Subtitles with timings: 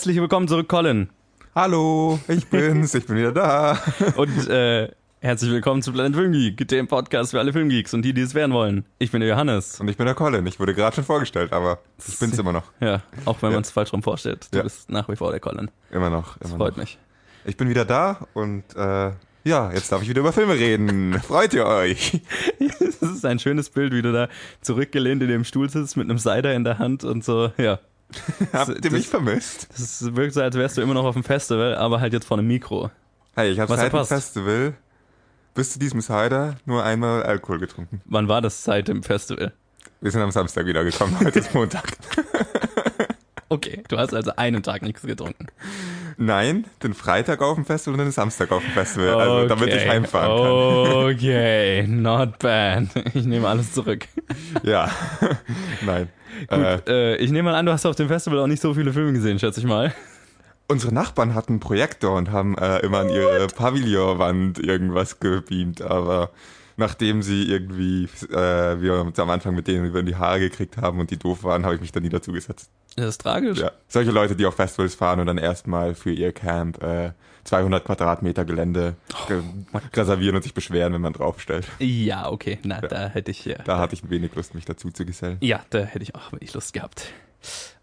[0.00, 1.10] Herzlich willkommen zurück, Colin.
[1.54, 3.78] Hallo, ich bin's, ich bin wieder da.
[4.16, 4.90] Und äh,
[5.20, 8.52] herzlich willkommen zu Planet Filmgeek, dem Podcast für alle Filmgeeks und die, die es werden
[8.54, 8.86] wollen.
[8.98, 9.78] Ich bin der Johannes.
[9.78, 10.46] Und ich bin der Colin.
[10.46, 12.62] Ich wurde gerade schon vorgestellt, aber ich bin's immer noch.
[12.80, 13.56] Ja, auch wenn Ja.
[13.56, 14.48] man es falsch rum vorstellt.
[14.52, 14.62] Du Ja.
[14.64, 15.70] bist nach wie vor der Colin.
[15.90, 16.84] Immer noch, Das immer freut noch.
[16.84, 16.96] mich.
[17.44, 19.10] Ich bin wieder da und äh,
[19.44, 21.20] ja, jetzt darf ich wieder über Filme reden.
[21.20, 22.22] Freut ihr euch?
[23.02, 24.28] Das ist ein schönes Bild, wie du da
[24.62, 27.78] zurückgelehnt in dem Stuhl sitzt mit einem Cider in der Hand und so, ja.
[28.52, 29.68] Habt ihr mich vermisst?
[29.76, 32.38] Das wirkt so, als wärst du immer noch auf dem Festival, aber halt jetzt vor
[32.38, 32.90] einem Mikro.
[33.34, 34.04] Hey, ich habe seit dem?
[34.04, 34.74] Festival
[35.54, 38.00] bis zu diesem Cider nur einmal Alkohol getrunken.
[38.04, 39.52] Wann war das seit dem Festival?
[40.00, 41.96] Wir sind am Samstag wiedergekommen, heute ist Montag.
[43.48, 45.46] Okay, du hast also einen Tag nichts getrunken.
[46.22, 49.88] Nein, den Freitag auf dem Festival und den Samstag auf dem Festival, also damit ich
[49.88, 51.14] heimfahren kann.
[51.14, 52.88] Okay, not bad.
[53.14, 54.06] Ich nehme alles zurück.
[54.62, 54.90] Ja,
[55.80, 56.10] nein.
[56.48, 58.74] Äh, Gut, äh, ich nehme mal an, du hast auf dem Festival auch nicht so
[58.74, 59.94] viele Filme gesehen, schätze ich mal.
[60.68, 66.32] Unsere Nachbarn hatten einen Projektor und haben äh, immer an ihre Pavillonwand irgendwas gebeamt, aber
[66.80, 70.98] nachdem sie irgendwie, äh, wir uns am Anfang mit denen über die Haare gekriegt haben
[70.98, 72.68] und die doof waren, habe ich mich da nie dazu gesetzt.
[72.96, 73.58] Das ist tragisch.
[73.60, 73.70] Ja.
[73.86, 77.12] Solche Leute, die auf Festivals fahren und dann erstmal für ihr Camp äh,
[77.44, 78.96] 200 Quadratmeter Gelände
[79.28, 79.42] ge-
[79.94, 81.66] reservieren und sich beschweren, wenn man draufstellt.
[81.78, 82.58] Ja, okay.
[82.64, 83.56] Na, da hätte ich ja.
[83.64, 85.36] Da hatte ich wenig Lust, mich dazu zu gesellen.
[85.40, 87.06] Ja, da hätte ich auch wenig Lust gehabt.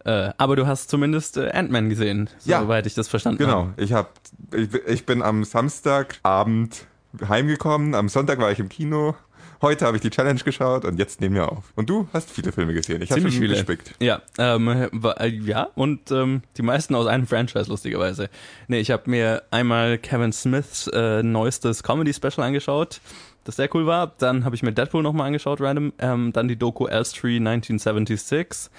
[0.06, 2.62] Äh, aber du hast zumindest äh, Ant-Man gesehen, Ja.
[2.62, 3.74] soweit ich das verstanden Genau, habe.
[3.82, 4.12] ich, hab,
[4.54, 6.86] ich, ich bin am Samstagabend
[7.28, 9.16] heimgekommen, am Sonntag war ich im Kino,
[9.62, 11.72] heute habe ich die Challenge geschaut und jetzt nehmen wir auf.
[11.76, 13.56] Und du hast viele Filme gesehen, ich habe schon viele.
[13.56, 13.94] gespickt.
[14.00, 18.30] Ja, ähm, äh, ja, und ähm, die meisten aus einem Franchise, lustigerweise.
[18.68, 23.02] Nee, ich habe mir einmal Kevin Smiths äh, neuestes Comedy-Special angeschaut,
[23.48, 24.14] das sehr cool war.
[24.18, 25.94] Dann habe ich mir Deadpool nochmal angeschaut, random.
[26.00, 28.70] Ähm, dann die Doku Elstree 1976,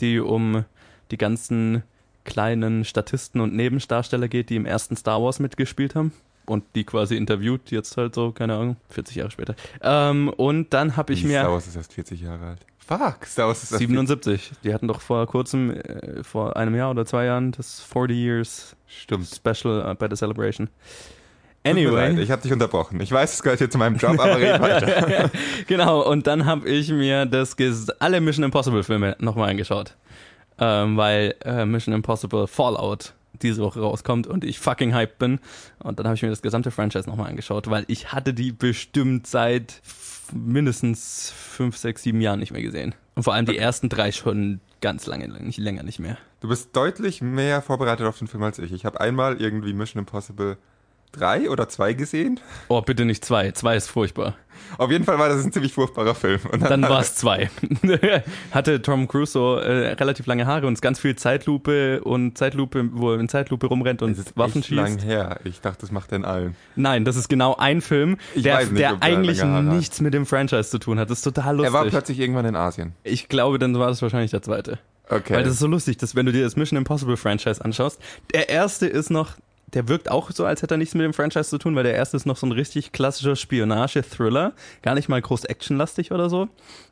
[0.00, 0.64] die um
[1.12, 1.84] die ganzen
[2.24, 6.12] kleinen Statisten und Nebendarsteller geht, die im ersten Star Wars mitgespielt haben.
[6.46, 9.56] Und die quasi interviewt, jetzt halt so, keine Ahnung, 40 Jahre später.
[9.82, 11.40] Ähm, und dann habe ich Wie, mir...
[11.40, 12.66] Star Wars ist erst 40 Jahre alt.
[12.78, 14.52] Fuck, Star Wars ist erst 77.
[14.62, 18.76] Die hatten doch vor kurzem, äh, vor einem Jahr oder zwei Jahren, das 40 Years
[18.86, 19.26] Stimmt.
[19.26, 20.68] Special äh, bei der Celebration.
[21.64, 23.00] Mir leid, Anyway, ich habe dich unterbrochen.
[23.00, 25.30] Ich weiß, es gehört hier zu meinem Job, aber red weiter.
[25.66, 27.56] genau, und dann habe ich mir das
[27.98, 29.96] alle Mission Impossible Filme nochmal angeschaut.
[30.58, 35.40] Ähm, weil äh, Mission Impossible Fallout diese Woche rauskommt und ich fucking hyped bin.
[35.78, 39.26] Und dann habe ich mir das gesamte Franchise nochmal angeschaut, weil ich hatte die bestimmt
[39.26, 39.82] seit
[40.32, 42.94] mindestens fünf, sechs, sieben Jahren nicht mehr gesehen.
[43.14, 46.18] Und vor allem die ersten drei schon ganz lange, nicht länger nicht mehr.
[46.40, 48.72] Du bist deutlich mehr vorbereitet auf den Film als ich.
[48.72, 50.58] Ich habe einmal irgendwie Mission Impossible
[51.18, 52.40] 3 oder 2 gesehen.
[52.68, 53.50] Oh, bitte nicht zwei.
[53.52, 54.34] Zwei ist furchtbar.
[54.78, 56.40] Auf jeden Fall war das ein ziemlich furchtbarer Film.
[56.50, 57.50] Und Dann war es zwei.
[58.50, 62.88] Hatte Tom Cruise so äh, relativ lange Haare und es ganz viel Zeitlupe und Zeitlupe,
[62.92, 65.06] wo er in Zeitlupe rumrennt und Es ist Waffen echt lang schießt.
[65.06, 65.40] her.
[65.44, 66.56] Ich dachte, das macht er in allen.
[66.74, 70.70] Nein, das ist genau ein Film, Ich der, nicht, der eigentlich nichts mit dem Franchise
[70.70, 71.10] zu tun hat.
[71.10, 71.90] Das ist total Er war lustig.
[71.92, 72.92] plötzlich irgendwann in Asien.
[73.04, 74.78] Ich glaube, dann war das wahrscheinlich der zweite.
[75.08, 75.34] Okay.
[75.34, 78.00] Weil das ist so lustig, dass wenn du dir das Mission Impossible Franchise anschaust,
[78.34, 79.34] der erste ist noch,
[79.74, 81.94] der wirkt auch so, als hätte er nichts mit dem Franchise zu tun, weil der
[81.94, 86.48] erste ist noch so ein richtig klassischer Spionage-Thriller, gar nicht mal groß actionlastig oder so.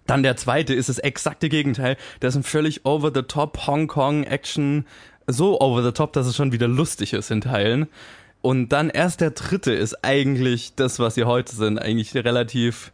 [0.06, 4.86] Dann der zweite ist das exakte Gegenteil, der ist ein völlig over-the-top Hongkong-Action,
[5.26, 7.86] so over-the-top, dass es schon wieder lustig ist in Teilen.
[8.42, 12.92] Und dann erst der dritte ist eigentlich das, was sie heute sind, eigentlich relativ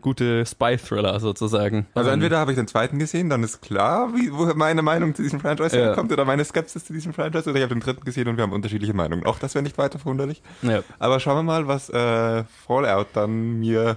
[0.00, 1.86] gute Spy-Thriller sozusagen.
[1.94, 5.14] also Ähm, entweder habe ich den zweiten gesehen, dann ist klar, wie, wo meine Meinung
[5.14, 5.84] zu diesem Franchise Ja.
[5.86, 8.42] herkommt oder meine Skepsis zu diesem Franchise, oder ich habe den dritten gesehen und wir
[8.42, 9.24] haben unterschiedliche Meinungen.
[9.26, 10.42] Auch das wäre nicht weiter verwunderlich.
[10.62, 10.82] ja.
[10.98, 13.96] Aber schauen wir mal, was äh, Fallout dann mir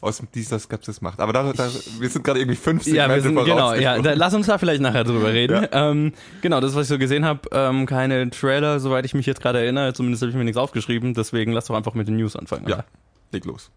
[0.00, 1.20] aus dieser Skepsis macht.
[1.20, 1.68] Aber da, da
[2.00, 4.58] wir sind gerade irgendwie fünf Ja, wir Segmente sind, genau, ja, da, lass uns da
[4.58, 5.68] vielleicht nachher drüber reden.
[5.70, 9.40] Ähm, genau, das, was ich so gesehen habe, ähm, keine Trailer, soweit ich mich jetzt
[9.40, 12.34] gerade erinnere, zumindest habe ich mir nichts aufgeschrieben, deswegen lass doch einfach mit den News
[12.34, 12.66] anfangen.
[12.68, 12.84] Ja.
[13.30, 13.70] Leg los.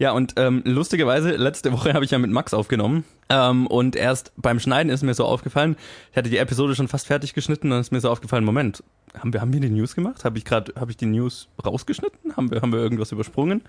[0.00, 4.32] Ja, und ähm, lustigerweise, letzte Woche habe ich ja mit Max aufgenommen ähm, und erst
[4.38, 5.76] beim Schneiden ist mir so aufgefallen,
[6.10, 8.82] ich hatte die Episode schon fast fertig geschnitten, dann ist mir so aufgefallen, Moment,
[9.18, 10.24] haben wir, haben wir die News gemacht?
[10.24, 12.34] Habe ich gerade, habe ich die News rausgeschnitten?
[12.34, 13.60] Haben wir, haben wir irgendwas übersprungen?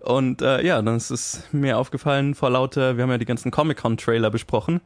[0.00, 3.50] Und äh, ja, dann ist es mir aufgefallen vor lauter, wir haben ja die ganzen
[3.50, 4.82] Comic-Con-Trailer besprochen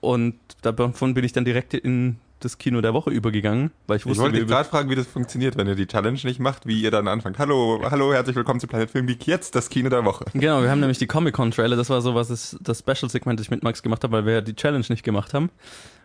[0.00, 4.06] und davon bin ich dann direkt in das Kino der Woche übergegangen, weil ich Ich
[4.06, 6.66] wusste, wollte wir dich gerade fragen, wie das funktioniert, wenn ihr die Challenge nicht macht,
[6.66, 7.38] wie ihr dann anfangt.
[7.38, 9.26] Hallo, hallo, herzlich willkommen zu Planet Film Geek.
[9.26, 10.24] Jetzt das Kino der Woche.
[10.34, 13.50] Genau, wir haben nämlich die Comic-Con-Trailer, das war so, was ist das Special-Segment, das ich
[13.50, 15.50] mit Max gemacht habe, weil wir ja die Challenge nicht gemacht haben.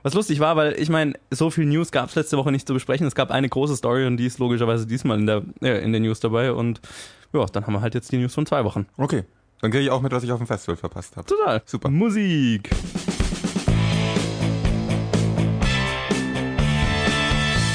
[0.04, 2.74] Was lustig war, weil ich meine, so viel News gab es letzte Woche nicht zu
[2.74, 3.08] besprechen.
[3.08, 6.04] Es gab eine große Story und die ist logischerweise diesmal in der äh, in den
[6.04, 6.82] News dabei und
[7.34, 8.86] ja, dann haben wir halt jetzt die News von zwei Wochen.
[8.98, 9.24] Okay.
[9.62, 11.28] Dann kriege ich auch mit, was ich auf dem Festival verpasst habe.
[11.28, 11.62] Total.
[11.66, 11.90] Super.
[11.90, 12.70] Musik.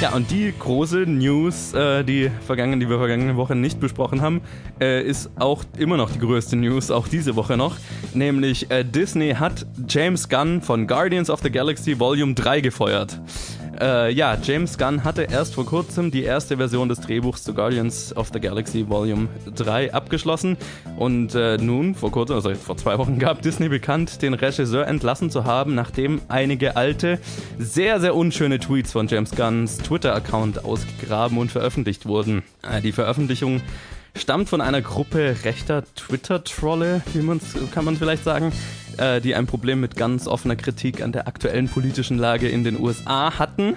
[0.02, 4.40] Ja, und die große News, äh, die, vergangenen, die wir vergangene Woche nicht besprochen haben,
[4.80, 7.76] äh, ist auch immer noch die größte News, auch diese Woche noch.
[8.12, 13.20] Nämlich äh, Disney hat James Gunn von Guardians of the Galaxy Volume 3 gefeuert.
[13.82, 18.14] Äh, ja, James Gunn hatte erst vor kurzem die erste Version des Drehbuchs zu Guardians
[18.16, 19.26] of the Galaxy Volume
[19.56, 20.56] 3 abgeschlossen.
[20.96, 25.30] Und äh, nun, vor kurzem, also vor zwei Wochen, gab Disney bekannt, den Regisseur entlassen
[25.30, 27.18] zu haben, nachdem einige alte,
[27.58, 32.44] sehr, sehr unschöne Tweets von James Gunns Twitter-Account ausgegraben und veröffentlicht wurden.
[32.62, 33.62] Äh, die Veröffentlichung
[34.16, 38.52] stammt von einer Gruppe rechter Twitter-Trolle, wie man's, kann man vielleicht sagen,
[38.98, 42.78] äh, die ein Problem mit ganz offener Kritik an der aktuellen politischen Lage in den
[42.80, 43.76] USA hatten.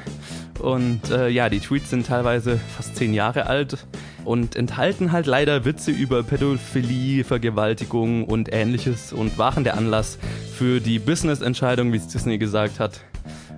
[0.60, 3.86] Und äh, ja, die Tweets sind teilweise fast zehn Jahre alt
[4.24, 10.18] und enthalten halt leider Witze über Pädophilie, Vergewaltigung und ähnliches und waren der Anlass
[10.58, 13.02] für die Business-Entscheidung, wie es Disney gesagt hat,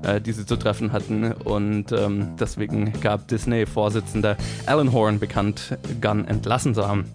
[0.03, 1.31] äh, die sie zu treffen hatten.
[1.31, 7.05] Und ähm, deswegen gab Disney-Vorsitzender Alan Horn bekannt, Gunn entlassen zu haben.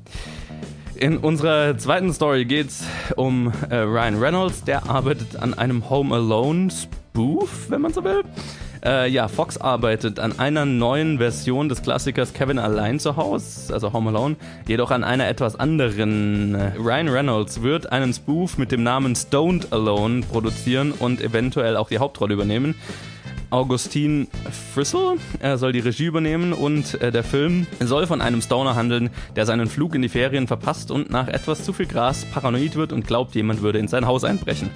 [1.03, 2.85] In unserer zweiten Story geht es
[3.17, 8.23] um äh, Ryan Reynolds, der arbeitet an einem Home Alone Spoof, wenn man so will.
[8.85, 13.93] Äh, ja, Fox arbeitet an einer neuen Version des Klassikers Kevin allein zu Hause, also
[13.93, 14.37] Home Alone,
[14.69, 16.55] jedoch an einer etwas anderen.
[16.79, 21.99] Ryan Reynolds wird einen Spoof mit dem Namen Stoned Alone produzieren und eventuell auch die
[21.99, 22.77] Hauptrolle übernehmen.
[23.53, 24.29] Augustin
[24.73, 29.11] Frissel er soll die Regie übernehmen und äh, der Film soll von einem Stoner handeln,
[29.37, 32.93] der seinen Flug in die Ferien verpasst und nach etwas zu viel Gras paranoid wird
[32.93, 34.71] und glaubt, jemand würde in sein Haus einbrechen.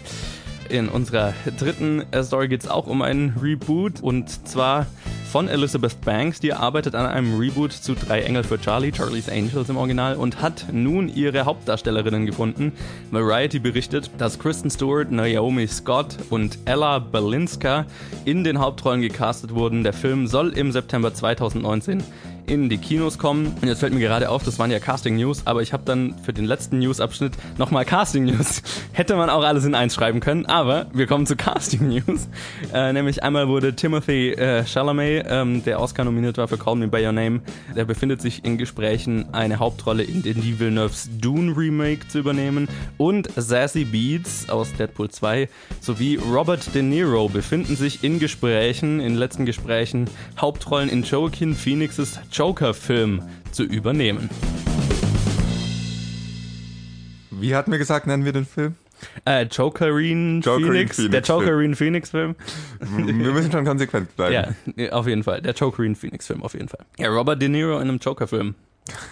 [0.69, 4.87] In unserer dritten äh, Story geht es auch um einen Reboot und zwar
[5.31, 6.41] von Elizabeth Banks.
[6.41, 10.41] Die arbeitet an einem Reboot zu Drei Engel für Charlie, Charlie's Angels im Original, und
[10.41, 12.73] hat nun ihre Hauptdarstellerinnen gefunden.
[13.11, 17.85] Variety berichtet, dass Kristen Stewart, Naomi Scott und Ella Balinska
[18.25, 19.85] in den Hauptrollen gecastet wurden.
[19.85, 22.03] Der Film soll im September 2019
[22.47, 23.55] in die Kinos kommen.
[23.61, 26.15] Und jetzt fällt mir gerade auf, das waren ja Casting News, aber ich habe dann
[26.25, 28.63] für den letzten News-Abschnitt nochmal Casting News.
[28.93, 32.29] Hätte man auch alles in eins schreiben können, aber wir kommen zu Casting News.
[32.73, 36.89] Äh, nämlich einmal wurde Timothy äh, Chalamet, ähm, der Oscar nominiert war für Call Me
[36.89, 37.41] By Your Name,
[37.75, 42.69] der befindet sich in Gesprächen, eine Hauptrolle in Denis Villeneuves Dune Remake zu übernehmen.
[42.99, 45.49] Und Sassy Beats aus Deadpool 2
[45.81, 50.09] sowie Robert De Niro befinden sich in Gesprächen, in letzten Gesprächen,
[50.41, 54.29] Hauptrollen in Joaquin Phoenixes Joker-Film zu übernehmen.
[57.31, 58.75] Wie hatten wir gesagt, nennen wir den Film?
[59.25, 62.35] Äh, Jokerine Phoenix, Phoenix, der Jokerine Phoenix Film.
[62.81, 64.55] Wir müssen schon konsequent bleiben.
[64.77, 65.41] Ja, auf jeden Fall.
[65.41, 66.85] Der Jokerine Phoenix Film, auf jeden Fall.
[66.99, 68.55] Ja, Robert De Niro in einem Joker Film.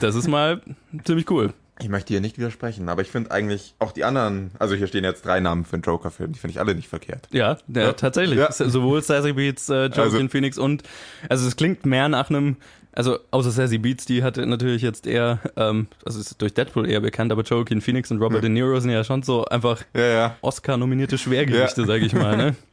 [0.00, 0.60] Das ist mal
[1.04, 1.54] ziemlich cool.
[1.80, 5.02] Ich möchte hier nicht widersprechen, aber ich finde eigentlich auch die anderen, also hier stehen
[5.02, 7.26] jetzt drei Namen für einen Joker-Film, die finde ich alle nicht verkehrt.
[7.32, 7.92] Ja, ja, ja.
[7.94, 8.38] tatsächlich.
[8.38, 8.52] Ja.
[8.52, 10.84] Sowohl Sassy Beats, äh, Joaquin also, Phoenix und,
[11.28, 12.56] also es klingt mehr nach einem
[12.94, 17.00] also außer Sassy Beats, die hatte natürlich jetzt eher, ähm, also ist durch Deadpool eher
[17.00, 18.40] bekannt, aber Joaquin Phoenix und Robert ja.
[18.42, 20.36] De Niro sind ja schon so einfach ja, ja.
[20.42, 21.86] Oscar-nominierte Schwergewichte, ja.
[21.86, 22.36] sage ich mal.
[22.36, 22.56] Ne?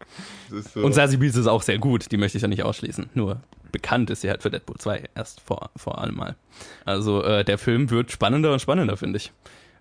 [0.73, 0.81] So.
[0.81, 3.11] Und Sassy Beats ist auch sehr gut, die möchte ich ja nicht ausschließen.
[3.13, 3.39] Nur
[3.71, 6.35] bekannt ist sie halt für Deadpool 2 erst vor, vor allem mal.
[6.83, 9.31] Also äh, der Film wird spannender und spannender, finde ich.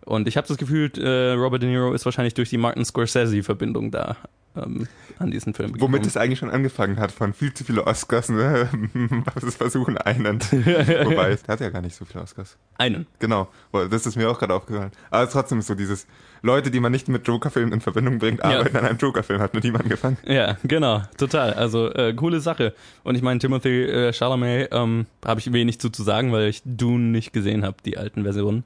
[0.04, 3.90] Und ich habe das Gefühl, äh, Robert De Niro ist wahrscheinlich durch die Martin Scorsese-Verbindung
[3.90, 4.16] da
[4.56, 4.88] ähm,
[5.18, 5.92] an diesen Film gekommen.
[5.92, 8.68] Womit es eigentlich schon angefangen hat, von viel zu viele Oscars, ne?
[9.34, 10.40] Was es versuchen, einen.
[10.50, 12.56] Wobei, der hat ja gar nicht so viele Oscars.
[12.78, 13.06] Einen.
[13.18, 13.48] Genau.
[13.90, 14.92] Das ist mir auch gerade aufgefallen.
[15.10, 16.06] Aber trotzdem ist so dieses,
[16.42, 18.80] Leute, die man nicht mit Joker-Filmen in Verbindung bringt, arbeiten ja.
[18.80, 20.16] an einem Joker-Film, hat mit ihm angefangen.
[20.24, 21.52] Ja, genau, total.
[21.54, 22.74] Also äh, coole Sache.
[23.02, 26.62] Und ich meine, Timothy äh, Chalamet ähm, habe ich wenig zu, zu sagen, weil ich
[26.64, 28.64] Dune nicht gesehen habe, die alten Versionen.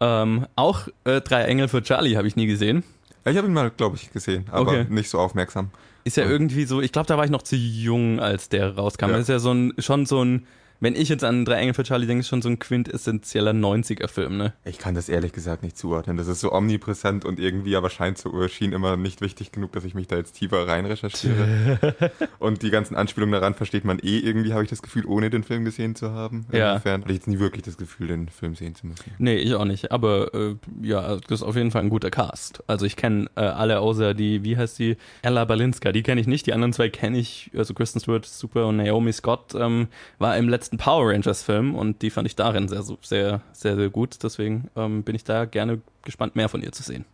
[0.00, 2.84] Ähm, auch äh, Drei Engel für Charlie habe ich nie gesehen.
[3.24, 4.86] Ich habe ihn mal, glaube ich, gesehen, aber okay.
[4.88, 5.70] nicht so aufmerksam.
[6.04, 9.06] Ist ja irgendwie so, ich glaube, da war ich noch zu jung, als der rauskam.
[9.06, 9.12] Ja.
[9.12, 10.46] Das ist ja so ein, schon so ein
[10.80, 14.36] wenn ich jetzt an Drei Engel für Charlie denke, ist schon so ein quintessentieller 90er-Film,
[14.36, 14.54] ne?
[14.64, 16.16] Ich kann das ehrlich gesagt nicht zuordnen.
[16.16, 19.84] Das ist so omnipräsent und irgendwie aber scheint so, schien immer nicht wichtig genug, dass
[19.84, 22.00] ich mich da jetzt tiefer rein recherchiere.
[22.38, 25.44] und die ganzen Anspielungen daran versteht man eh irgendwie, habe ich das Gefühl, ohne den
[25.44, 26.46] Film gesehen zu haben.
[26.52, 26.72] Ja.
[26.72, 29.04] Insofern hatte ich jetzt nie wirklich das Gefühl, den Film sehen zu müssen.
[29.18, 29.92] Nee, ich auch nicht.
[29.92, 32.62] Aber äh, ja, das ist auf jeden Fall ein guter Cast.
[32.66, 34.96] Also ich kenne äh, alle außer die, wie heißt die?
[35.22, 35.92] Ella Balinska.
[35.92, 36.46] Die kenne ich nicht.
[36.46, 37.50] Die anderen zwei kenne ich.
[37.56, 41.74] Also Kristen Stewart, super und Naomi Scott ähm, war im letzten letzten Power Rangers Film
[41.74, 44.18] und die fand ich darin sehr, sehr, sehr, sehr gut.
[44.22, 47.04] Deswegen ähm, bin ich da gerne gespannt, mehr von ihr zu sehen.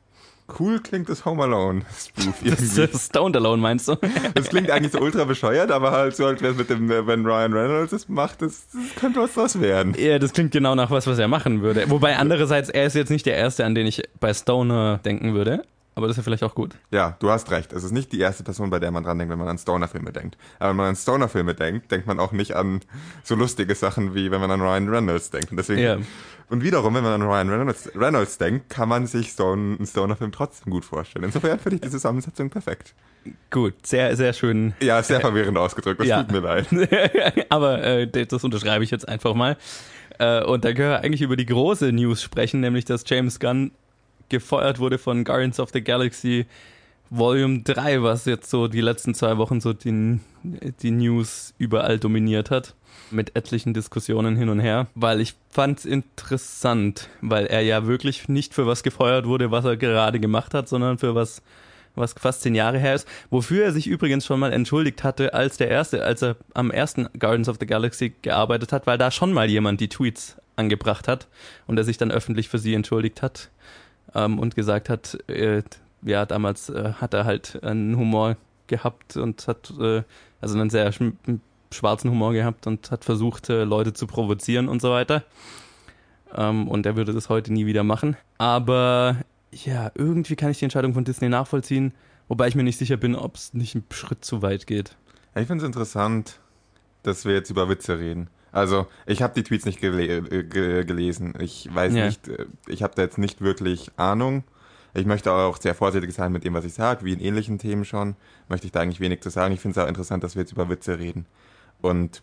[0.61, 2.37] Cool klingt das Home Alone Spoof.
[2.45, 3.97] Das Stoned Alone meinst du?
[4.35, 7.91] Das klingt eigentlich so ultra bescheuert, aber halt so halt mit dem, wenn Ryan Reynolds
[7.91, 9.97] das macht, das, das könnte was draus werden.
[9.99, 11.91] Ja, das klingt genau nach was, was er machen würde.
[11.91, 15.65] Wobei andererseits, er ist jetzt nicht der Erste, an den ich bei Stoner denken würde.
[15.97, 16.77] Aber das ist ja vielleicht auch gut.
[16.93, 17.73] Ja, du hast recht.
[17.73, 20.13] Es ist nicht die erste Person, bei der man dran denkt, wenn man an Stoner-Filme
[20.13, 20.37] denkt.
[20.61, 22.81] Aber wenn man an Stoner-Filme denkt, denkt man auch nicht an
[23.25, 25.51] so lustige Sachen, wie wenn man an Ryan Reynolds denkt.
[25.51, 25.97] Und deswegen, Ja.
[26.49, 29.87] und wiederum, wenn man an Ryan Reynolds, Reynolds denkt, kann man sich so einen, einen
[29.87, 31.25] Stoner-Film trotzdem gut vorstellen.
[31.25, 32.95] Insofern finde ich die Zusammensetzung perfekt.
[33.51, 34.75] Gut, sehr, sehr schön.
[34.81, 35.99] Ja, sehr verwirrend ausgedrückt.
[36.01, 36.23] Das Ja.
[36.23, 36.67] tut mir leid.
[37.49, 39.57] Aber äh, das unterschreibe ich jetzt einfach mal.
[40.19, 43.73] Äh, und da können wir eigentlich über die große News sprechen, nämlich dass James Gunn
[44.29, 46.47] gefeuert wurde von Guardians of the Galaxy
[47.11, 52.51] Volume 3, was jetzt so die letzten zwei Wochen so die, die News überall dominiert
[52.51, 52.75] hat.
[53.11, 54.89] Mit etlichen Diskussionen hin und her.
[54.97, 59.77] Weil ich fand's interessant, weil er ja wirklich nicht für was gefeuert wurde, was er
[59.77, 61.43] gerade gemacht hat, sondern für was
[61.95, 65.57] was fast zehn Jahre her ist, wofür er sich übrigens schon mal entschuldigt hatte, als
[65.57, 69.33] der erste, als er am ersten Guardians of the Galaxy gearbeitet hat, weil da schon
[69.33, 71.27] mal jemand die Tweets angebracht hat
[71.67, 73.51] und er sich dann öffentlich für sie entschuldigt hat
[74.17, 75.63] ähm, und gesagt hat, äh,
[76.03, 80.03] ja, damals äh, hat er halt einen Humor gehabt und hat äh,
[80.41, 81.15] also einen sehr schm-
[81.71, 85.25] schwarzen Humor gehabt und hat versucht, äh, Leute zu provozieren und so weiter.
[86.35, 88.17] Ähm, und er würde das heute nie wieder machen.
[88.39, 89.17] Aber
[89.53, 91.93] ja, irgendwie kann ich die Entscheidung von Disney nachvollziehen,
[92.29, 94.97] wobei ich mir nicht sicher bin, ob es nicht einen Schritt zu weit geht.
[95.35, 96.41] Ich finde es interessant,
[97.03, 98.29] dass wir jetzt über Witze reden.
[98.57, 101.35] Also, ich habe die Tweets nicht gele äh, ge gelesen.
[101.41, 102.07] Ich weiß Ja.
[102.07, 104.45] nicht, äh, ich habe da jetzt nicht wirklich Ahnung.
[104.95, 107.85] Ich möchte auch sehr vorsichtig sein mit dem, was ich sage, wie in ähnlichen Themen
[107.85, 108.17] schon.
[108.49, 109.53] Möchte ich da eigentlich wenig zu sagen.
[109.53, 111.27] Ich finde es auch interessant, dass wir jetzt über Witze reden.
[111.83, 112.23] Und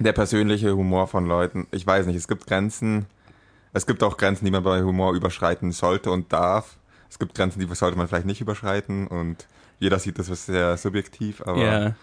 [0.00, 3.06] der persönliche Humor von Leuten, ich weiß nicht, es gibt Grenzen.
[3.72, 6.76] Es gibt auch Grenzen, die man bei Humor überschreiten sollte und darf.
[7.08, 9.46] Es gibt Grenzen, die sollte man vielleicht nicht überschreiten und
[9.78, 11.94] jeder sieht das sehr subjektiv, aber Ja.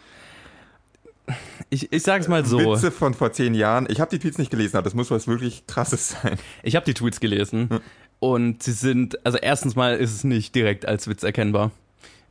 [1.70, 2.58] Ich, ich sag's mal so.
[2.74, 3.88] Witze von vor zehn Jahren.
[3.90, 6.38] Ich habe die Tweets nicht gelesen, aber das muss was wirklich krasses sein.
[6.64, 7.80] Ich habe die Tweets gelesen Hm.
[8.20, 11.72] und sie sind, also erstens mal ist es nicht direkt als Witz erkennbar,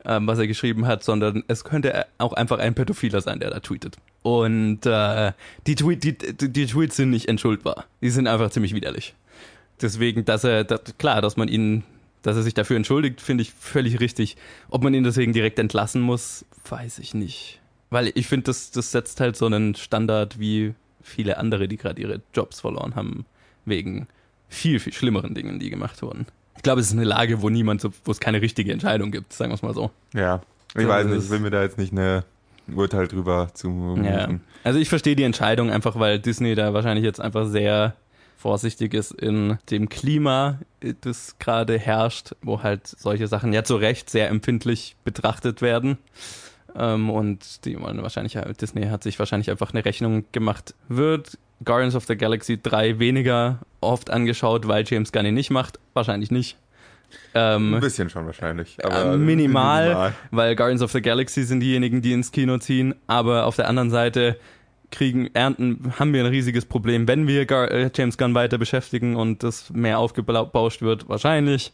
[0.04, 3.60] ähm, was er geschrieben hat, sondern es könnte auch einfach ein Pädophiler sein, der da
[3.60, 3.96] tweetet.
[4.22, 5.32] Und äh,
[5.66, 7.84] die, Tweet, die, die, die Tweets sind nicht entschuldbar.
[8.00, 9.14] Die sind einfach ziemlich widerlich.
[9.80, 11.84] Deswegen, dass er, dass, klar, dass man ihn,
[12.22, 14.36] dass er sich dafür entschuldigt, finde ich völlig richtig.
[14.70, 17.57] Ob man ihn deswegen direkt entlassen muss, weiß ich nicht.
[17.90, 22.00] Weil ich finde, das, das setzt halt so einen Standard wie viele andere, die gerade
[22.00, 23.24] ihre Jobs verloren haben,
[23.64, 24.08] wegen
[24.48, 26.26] viel, viel schlimmeren Dingen, die gemacht wurden.
[26.56, 29.32] Ich glaube, es ist eine Lage, wo niemand, so, wo es keine richtige Entscheidung gibt,
[29.32, 29.90] sagen wir es mal so.
[30.12, 30.42] Ja.
[30.76, 32.24] Ich weiß nicht, ich will mir da jetzt nicht eine
[32.68, 34.28] ein Urteil drüber zu Ja.
[34.64, 37.94] Also ich verstehe die Entscheidung einfach, weil Disney da wahrscheinlich jetzt einfach sehr
[38.36, 40.58] vorsichtig ist in dem Klima,
[41.00, 45.98] das gerade herrscht, wo halt solche Sachen ja zu Recht sehr empfindlich betrachtet werden.
[46.76, 50.74] Ähm, und die wollen wahrscheinlich, Disney hat sich wahrscheinlich einfach eine Rechnung gemacht.
[50.88, 55.78] Wird Guardians of the Galaxy 3 weniger oft angeschaut, weil James Gunn ihn nicht macht?
[55.94, 56.56] Wahrscheinlich nicht.
[57.34, 58.78] Ähm, Ein bisschen schon wahrscheinlich.
[58.78, 60.14] äh, Aber minimal, minimal.
[60.30, 63.90] weil Guardians of the Galaxy sind diejenigen, die ins Kino ziehen, aber auf der anderen
[63.90, 64.36] Seite
[64.90, 69.16] kriegen, ernten, haben wir ein riesiges Problem, wenn wir Gar äh, James Gunn weiter beschäftigen
[69.16, 71.72] und das mehr aufgebauscht wird, wahrscheinlich.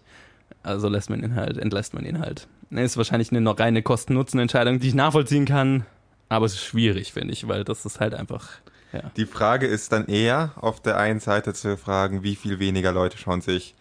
[0.62, 2.46] Also lässt man ihn halt, entlässt man ihn halt.
[2.78, 5.84] Ist wahrscheinlich eine noch reine Kosten-Nutzen-Entscheidung, die ich nachvollziehen kann,
[6.28, 8.48] aber es ist schwierig, finde ich, weil das ist halt einfach,
[8.92, 9.10] ja.
[9.16, 13.18] Die Frage ist dann eher auf der einen Seite zu fragen, wie viel weniger Leute
[13.18, 13.74] schauen sich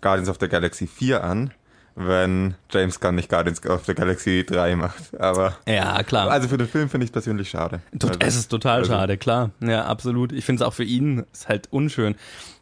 [0.00, 1.52] Guardians of the Galaxy 4 an,
[1.94, 5.18] wenn James Gunn nicht Guardians of the Galaxy 3 macht.
[5.20, 6.30] Aber Ja, klar.
[6.30, 7.80] also für den Film finde ich es persönlich schade.
[7.98, 9.50] Tot- Also, es ist total also- schade, klar.
[9.60, 10.32] Ja, absolut.
[10.32, 12.14] Ich finde es auch für ihn ist halt unschön.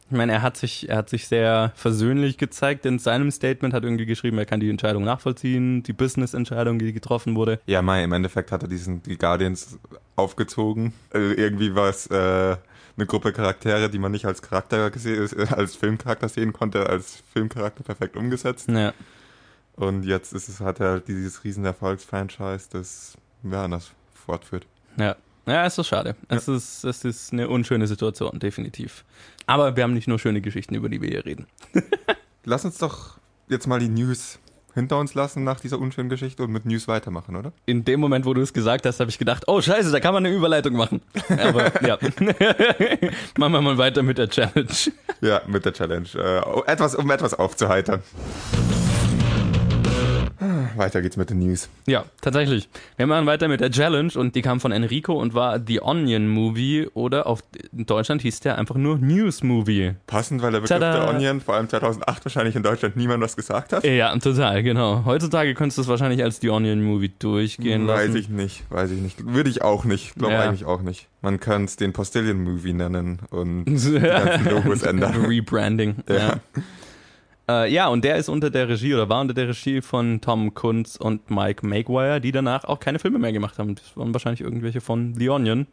[0.09, 3.83] Ich meine, er hat sich, er hat sich sehr versöhnlich gezeigt in seinem Statement, hat
[3.83, 7.59] irgendwie geschrieben, er kann die Entscheidung nachvollziehen, die Business-Entscheidung, die getroffen wurde.
[7.67, 9.79] Ja, Mai, im Endeffekt hat er diesen die Guardians
[10.15, 10.93] aufgezogen.
[11.13, 12.15] Äh, irgendwie war es äh,
[12.97, 17.25] eine Gruppe Charaktere, die man nicht als Charakter gese- äh, als Filmcharakter sehen konnte, als
[17.33, 18.69] Filmcharakter perfekt umgesetzt.
[18.69, 18.93] Ja,
[19.75, 24.67] Und jetzt ist es, hat er halt dieses riesen Erfolgsfranchise, das ja, das fortführt.
[24.97, 25.17] ja.
[25.47, 26.17] Ja, es ist schade.
[26.29, 29.05] Es, ist, es ist eine unschöne Situation, definitiv.
[29.47, 31.47] Aber wir haben nicht nur schöne Geschichten, über die wir hier reden.
[32.45, 34.41] Lass uns doch jetzt mal die News
[34.75, 37.53] hinter uns lassen nach dieser unschönen Geschichte und mit News weitermachen, oder?
[37.65, 40.13] In dem Moment, wo du es gesagt hast, habe ich gedacht, oh scheiße, da kann
[40.13, 41.01] man eine Überleitung machen.
[41.31, 41.97] Aber ja,
[43.39, 44.69] machen wir mal weiter mit der Challenge.
[45.23, 46.09] Ja, mit der Challenge.
[46.15, 48.03] Äh, etwas, um etwas aufzuheitern.
[50.79, 51.69] Weiter geht's mit den News.
[51.87, 52.69] Ja, tatsächlich.
[52.97, 56.29] Wir machen weiter mit der Challenge und die kam von Enrico und war The Onion
[56.29, 57.43] Movie oder auf
[57.77, 59.95] in Deutschland hieß der einfach nur News Movie.
[60.07, 61.07] Passend, weil der Begriff Tada!
[61.07, 63.85] der Onion vor allem 2008 wahrscheinlich in Deutschland niemand was gesagt hat.
[63.85, 65.05] Ja, total, genau.
[65.05, 68.17] Heutzutage könntest du es wahrscheinlich als The Onion Movie durchgehen Weiß lassen.
[68.19, 69.27] ich nicht, weiß ich nicht.
[69.27, 70.15] Würde ich auch nicht.
[70.15, 70.41] Glaube Ja.
[70.43, 71.07] eigentlich auch nicht.
[71.23, 75.25] Man könnte es den Postillion Movie nennen und die ganzen Logos ändern.
[75.27, 75.97] Rebranding.
[76.09, 76.15] Ja.
[76.17, 76.41] Ja.
[77.49, 80.55] Äh, ja, und der ist unter der Regie oder war unter der Regie von Tom
[80.55, 83.75] Kunz und Mike Maguire, die danach auch keine Filme mehr gemacht haben.
[83.77, 85.67] Das waren wahrscheinlich irgendwelche von The Onion.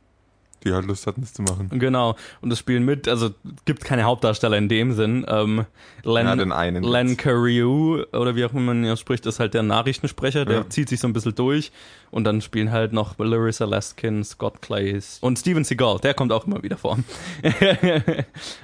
[0.64, 1.70] Die halt Lust hatten, es zu machen.
[1.74, 2.16] Genau.
[2.42, 3.32] Und das spielen mit, also
[3.66, 5.26] gibt keine Hauptdarsteller in dem Sinn.
[5.28, 5.66] Ähm,
[6.04, 7.18] Len, Ja, den einen Len.
[7.18, 10.70] Carew, oder wie auch immer man ihn spricht, ist halt der Nachrichtensprecher, der Ja.
[10.70, 11.72] zieht sich so ein bisschen durch.
[12.12, 16.46] Und dann spielen halt noch Larissa Laskin, Scott Clays und Steven Seagal, der kommt auch
[16.46, 17.00] immer wieder vor.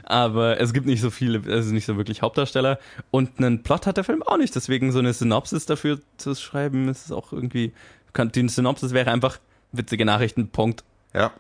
[0.04, 2.80] Aber es gibt nicht so viele, also nicht so wirklich Hauptdarsteller.
[3.12, 6.88] Und einen Plot hat der Film auch nicht, deswegen so eine Synopsis dafür zu schreiben,
[6.90, 7.74] ist auch irgendwie,
[8.14, 9.40] kann- die Synopsis wäre einfach
[9.72, 10.84] witzige Nachrichten, Punkt.
[11.14, 11.32] Ja.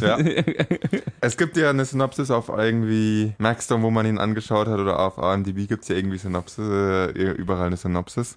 [0.00, 0.18] ja.
[1.20, 5.18] es gibt ja eine Synopsis auf irgendwie Maxdom, wo man ihn angeschaut hat, oder auf
[5.18, 8.36] AMDB gibt es ja irgendwie Synopsis, äh, überall eine Synopsis.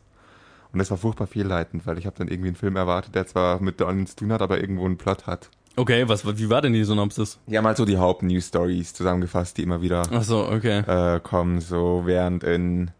[0.71, 3.61] Und das war furchtbar fehlleitend, weil ich habe dann irgendwie einen Film erwartet, der zwar
[3.61, 5.49] mit Onion zu tun hat, aber irgendwo einen Plot hat.
[5.75, 7.39] Okay, was, wie war denn die Synopsis?
[7.51, 10.79] Haben halt so die Haupt-News-Stories zusammengefasst, die immer wieder Ach so, okay.
[10.79, 12.91] äh, kommen, so während in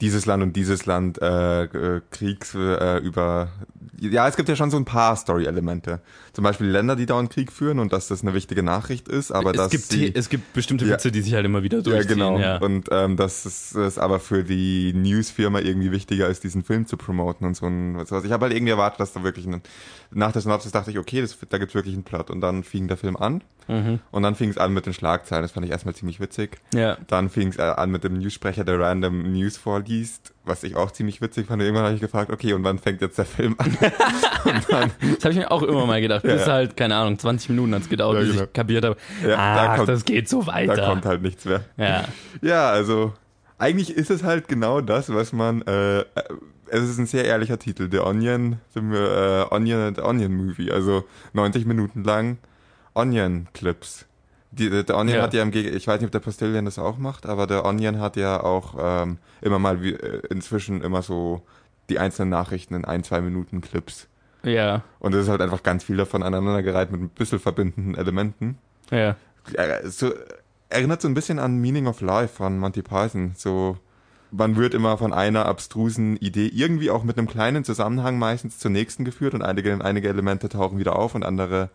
[0.00, 3.48] dieses Land und dieses Land äh, äh, Kriegs äh, über
[4.00, 6.00] ja, es gibt ja schon so ein paar Story-Elemente.
[6.32, 9.08] Zum Beispiel die Länder, die da einen Krieg führen und dass das eine wichtige Nachricht
[9.08, 10.94] ist, aber es, dass gibt, sie, es gibt bestimmte Ja.
[10.94, 12.08] Witze, die sich halt immer wieder ja durchziehen.
[12.08, 16.64] genau Ja, und ähm, dass es, es aber für die Newsfirma irgendwie wichtiger ist, diesen
[16.64, 18.24] Film zu promoten und so ein sowas.
[18.24, 19.62] Ich habe halt irgendwie erwartet, dass da wirklich ein,
[20.10, 22.88] nach der Synopsis dachte ich, okay, das, da gibt's wirklich einen Plot und dann fing
[22.88, 24.00] der Film an Mhm.
[24.10, 25.42] und dann fing es an mit den Schlagzeilen.
[25.42, 26.58] Das fand ich erstmal ziemlich witzig.
[26.74, 26.96] ja.
[27.08, 31.20] Dann fing es an mit dem Newssprecher, der random News vorliest, was ich auch ziemlich
[31.20, 31.62] witzig fand.
[31.62, 33.76] Irgendwann habe ich gefragt, okay, und wann fängt jetzt der Film an?
[34.68, 36.22] dann, Das habe ich mir auch immer mal gedacht.
[36.22, 36.52] Bis Ja.
[36.52, 38.44] halt, keine Ahnung, 20 Minuten hat's gedauert, Ja, bis genau.
[38.44, 38.96] ich kapiert habe.
[39.22, 40.76] Ja, da Ach, kommt- das geht so weiter.
[40.76, 41.64] da kommt halt nichts mehr.
[41.76, 42.04] ja.
[42.42, 43.12] Ja, also
[43.58, 45.62] eigentlich ist es halt genau das, was man.
[45.62, 46.04] Äh, äh,
[46.68, 51.04] es ist ein sehr ehrlicher Titel, The Onion, the, äh, Onion, the Onion Movie, also
[51.34, 52.38] 90 Minuten lang
[52.94, 54.06] Onion Clips.
[54.52, 55.22] Die, der der Onion Ja.
[55.24, 57.64] hat ja im Geg ich weiß nicht, ob der Postillion das auch macht, aber der
[57.64, 61.42] Onion hat ja auch ähm, immer mal wie, äh, inzwischen immer so
[61.90, 64.06] die einzelnen Nachrichten in ein, zwei Minuten Clips.
[64.42, 64.82] Ja.
[65.00, 68.58] Und es ist halt einfach ganz viel davon aneinandergereiht mit ein bisschen verbindenden Elementen.
[68.90, 69.16] Ja.
[69.56, 70.12] Ja, so,
[70.68, 73.32] erinnert so ein bisschen an Meaning of Life von Monty Python.
[73.36, 73.76] So,
[74.30, 78.70] man wird immer von einer abstrusen Idee irgendwie auch mit einem kleinen Zusammenhang meistens zur
[78.70, 81.70] nächsten geführt und einige, einige Elemente tauchen wieder auf und andere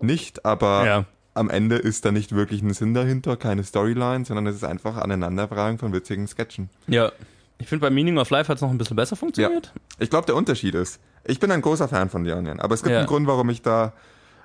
[0.00, 1.04] nicht, aber Ja.
[1.34, 4.96] am Ende ist da nicht wirklich ein Sinn dahinter, keine Storyline, sondern es ist einfach
[4.96, 6.70] Aneinanderfragen von witzigen Sketchen.
[6.86, 7.12] Ja.
[7.58, 9.72] Ich finde, bei Meaning of Life hat's noch ein bisschen besser funktioniert.
[9.98, 12.82] Ich glaube, der Unterschied ist, ich bin ein großer Fan von The Onion, aber es
[12.82, 12.98] gibt Ja.
[12.98, 13.92] einen Grund, warum ich da,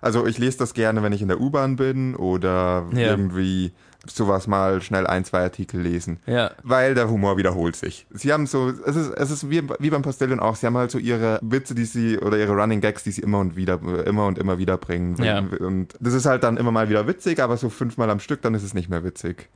[0.04, 3.10] also ich lese das gerne, wenn ich in der U-Bahn bin oder Ja.
[3.10, 3.72] irgendwie
[4.06, 6.20] sowas mal schnell ein, zwei Artikel lesen.
[6.26, 6.52] Ja.
[6.62, 8.06] Weil der Humor wiederholt sich.
[8.12, 10.92] Sie haben so, es ist, es ist wie, wie beim Postillion auch, sie haben halt
[10.92, 14.26] so ihre Witze, die sie, oder ihre Running Gags, die sie immer und wieder, immer
[14.28, 15.16] und immer wieder bringen.
[15.24, 15.40] Ja.
[15.40, 18.54] Und das ist halt dann immer mal wieder witzig, aber so fünfmal am Stück, dann
[18.56, 19.48] ist es nicht mehr witzig.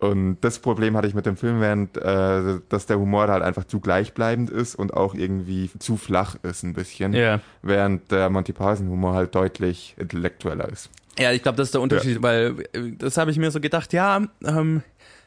[0.00, 3.42] Und das Problem hatte ich mit dem Film, während, äh, dass der Humor da halt
[3.42, 7.14] einfach zu gleichbleibend ist und auch irgendwie zu flach ist ein bisschen.
[7.14, 7.40] Ja.
[7.62, 10.88] Während der Monty Python Humor halt deutlich intellektueller ist.
[11.18, 13.92] Ja, ich glaube, das ist der Unterschied, weil äh, das habe ich mir so gedacht,
[13.92, 14.82] ja, ähm,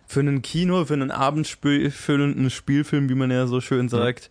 [0.08, 4.30] für einen Kino, für einen abendfüllenden Spielfilm, wie man ja so schön sagt,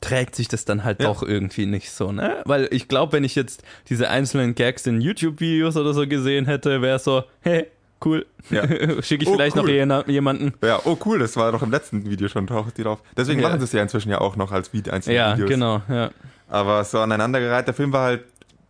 [0.00, 1.08] trägt sich das dann halt Ja.
[1.08, 2.42] doch irgendwie nicht so, ne?
[2.44, 6.82] Weil ich glaube, wenn ich jetzt diese einzelnen Gags in YouTube-Videos oder so gesehen hätte,
[6.82, 7.66] wäre es so, hey,
[8.04, 8.62] cool, Ja.
[9.02, 9.70] schicke ich Oh, vielleicht noch cool.
[9.70, 10.52] jena- jemanden.
[10.62, 13.00] Ja, oh cool, das war doch im letzten Video schon, taucht die drauf.
[13.16, 13.48] Deswegen Ja.
[13.48, 15.48] machen sie es ja inzwischen ja auch noch als Video, einzelne Ja, Videos.
[15.50, 16.10] genau, ja.
[16.48, 18.24] Aber so aneinandergereiht, der Film war halt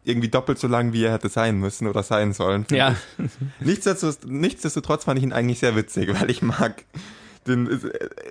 [0.04, 2.64] irgendwie doppelt so lang, wie er hätte sein müssen oder sein sollen.
[2.70, 2.94] Ja,
[3.60, 6.84] Nichtsdestotrotz, nichtsdestotrotz fand ich ihn eigentlich sehr witzig, weil ich mag
[7.46, 7.68] den,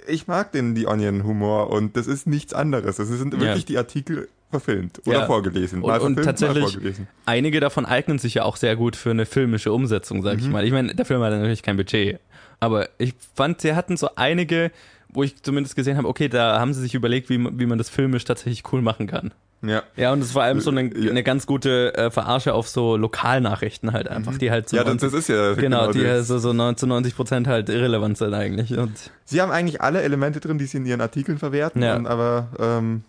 [0.08, 2.98] ich mag den The Onion Humor und das ist nichts anderes.
[2.98, 3.66] Das sind wirklich Ja.
[3.66, 4.28] die Artikel
[4.60, 5.26] verfilmt oder Ja.
[5.26, 5.82] vorgelesen.
[5.82, 7.08] Und- Mal und verfilmt, mal tatsächlich- vorgelesen.
[7.26, 10.40] einige davon eignen sich ja auch sehr gut für eine filmische Umsetzung, sag Mhm.
[10.40, 10.66] ich mal.
[10.66, 12.20] Ich meine, der Film hat natürlich kein Budget,
[12.60, 14.72] aber ich fand, sie hatten so einige,
[15.10, 17.78] wo ich zumindest gesehen habe, okay, da haben sie sich überlegt, wie, man- wie man
[17.78, 19.32] das filmisch tatsächlich cool machen kann.
[19.62, 19.82] Ja.
[19.96, 21.10] Ja, und es ist vor allem so eine, Ja.
[21.10, 24.78] eine ganz gute äh, Verarsche auf so Lokalnachrichten halt einfach, die halt so Mhm.
[24.80, 26.28] Ja, das, 90, das ist ja genau, die das.
[26.28, 28.78] so, so 9 zu 90 Prozent halt irrelevant sind eigentlich.
[28.78, 28.92] Und
[29.24, 31.96] Sie haben eigentlich alle Elemente drin, die sie in ihren Artikeln verwerten, Ja.
[31.96, 33.04] und, aber ähm,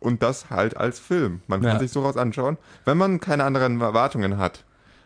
[0.00, 1.40] und das halt als Film.
[1.46, 1.78] Man kann Ja.
[1.78, 2.56] sich sowas anschauen.
[2.84, 4.64] Wenn man keine anderen Erwartungen hat,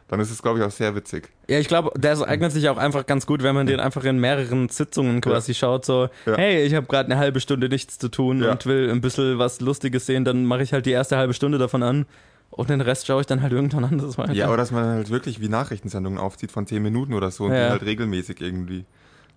[0.08, 1.30] dann ist es, glaube ich, auch sehr witzig.
[1.48, 4.18] Ja, ich glaube, der eignet sich auch einfach ganz gut, wenn man den einfach in
[4.18, 6.36] mehreren Sitzungen quasi schaut, so, Ja.
[6.36, 8.50] hey, ich habe gerade eine halbe Stunde nichts zu tun Ja.
[8.52, 11.56] und will ein bisschen was Lustiges sehen, dann mache ich halt die erste halbe Stunde
[11.58, 12.04] davon an
[12.50, 14.32] und den Rest schaue ich dann halt irgendwann anders weiter.
[14.34, 17.52] Ja, oder dass man halt wirklich wie Nachrichtensendungen aufzieht von 10 Minuten oder so und
[17.54, 17.64] Ja.
[17.66, 18.84] die halt regelmäßig irgendwie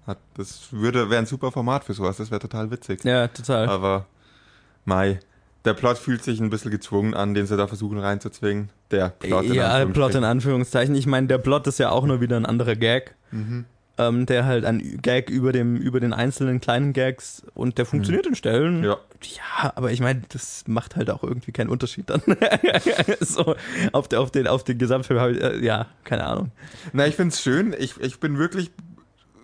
[0.05, 0.17] hat.
[0.35, 3.03] Das würde wäre ein super Format für sowas, das wäre total witzig.
[3.05, 3.69] ja total.
[3.69, 4.05] Aber
[4.87, 5.19] Mai,
[5.65, 8.69] der Plot fühlt sich ein bisschen gezwungen an, den sie da versuchen reinzuzwingen.
[8.89, 10.23] Der Plot in ja, Plot in.
[10.23, 10.95] Anführungszeichen.
[10.95, 13.15] Ich meine, der Plot ist ja auch nur wieder ein anderer Gag.
[13.31, 13.65] Mhm.
[13.97, 18.25] ähm, der halt ein Gag über dem über den einzelnen kleinen Gags und der funktioniert
[18.25, 18.85] in Stellen.
[18.85, 18.97] Ja.
[19.21, 22.21] Ja, aber ich meine, das macht halt auch irgendwie keinen Unterschied dann.
[23.19, 23.55] so
[23.91, 26.51] auf, der, auf den auf den Gesamtfilm habe ich, äh, ja, keine Ahnung.
[26.93, 27.75] Na, ich find's schön.
[27.77, 28.71] Ich, ich bin wirklich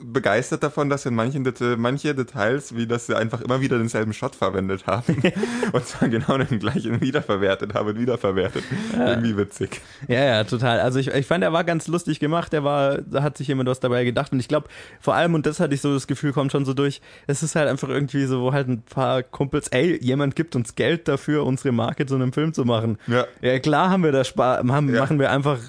[0.04, 4.14] begeistert davon, dass in manchen Deta manche Details, wie dass sie einfach immer wieder denselben
[4.14, 5.16] Shot verwendet haben
[5.72, 8.64] und zwar genau den gleichen wiederverwertet haben und wiederverwertet.
[8.94, 9.82] Irgendwie witzig.
[10.08, 10.80] Ja, ja, total.
[10.80, 12.54] Also ich, ich fand, er war ganz lustig gemacht.
[12.54, 14.32] Er war, da hat sich jemand was dabei gedacht.
[14.34, 14.68] Und ich glaube,
[15.00, 17.56] vor allem, und das hatte ich so das Gefühl, kommt schon so durch, es ist
[17.56, 21.46] halt einfach irgendwie so, wo halt ein paar Kumpels, ey, jemand gibt uns Geld dafür,
[21.46, 22.98] unsere Marke zu einem Film zu machen.
[23.08, 23.26] Ja.
[23.42, 24.64] Ja, klar haben wir da Spaß, Ja.
[24.64, 25.60] machen wir einfach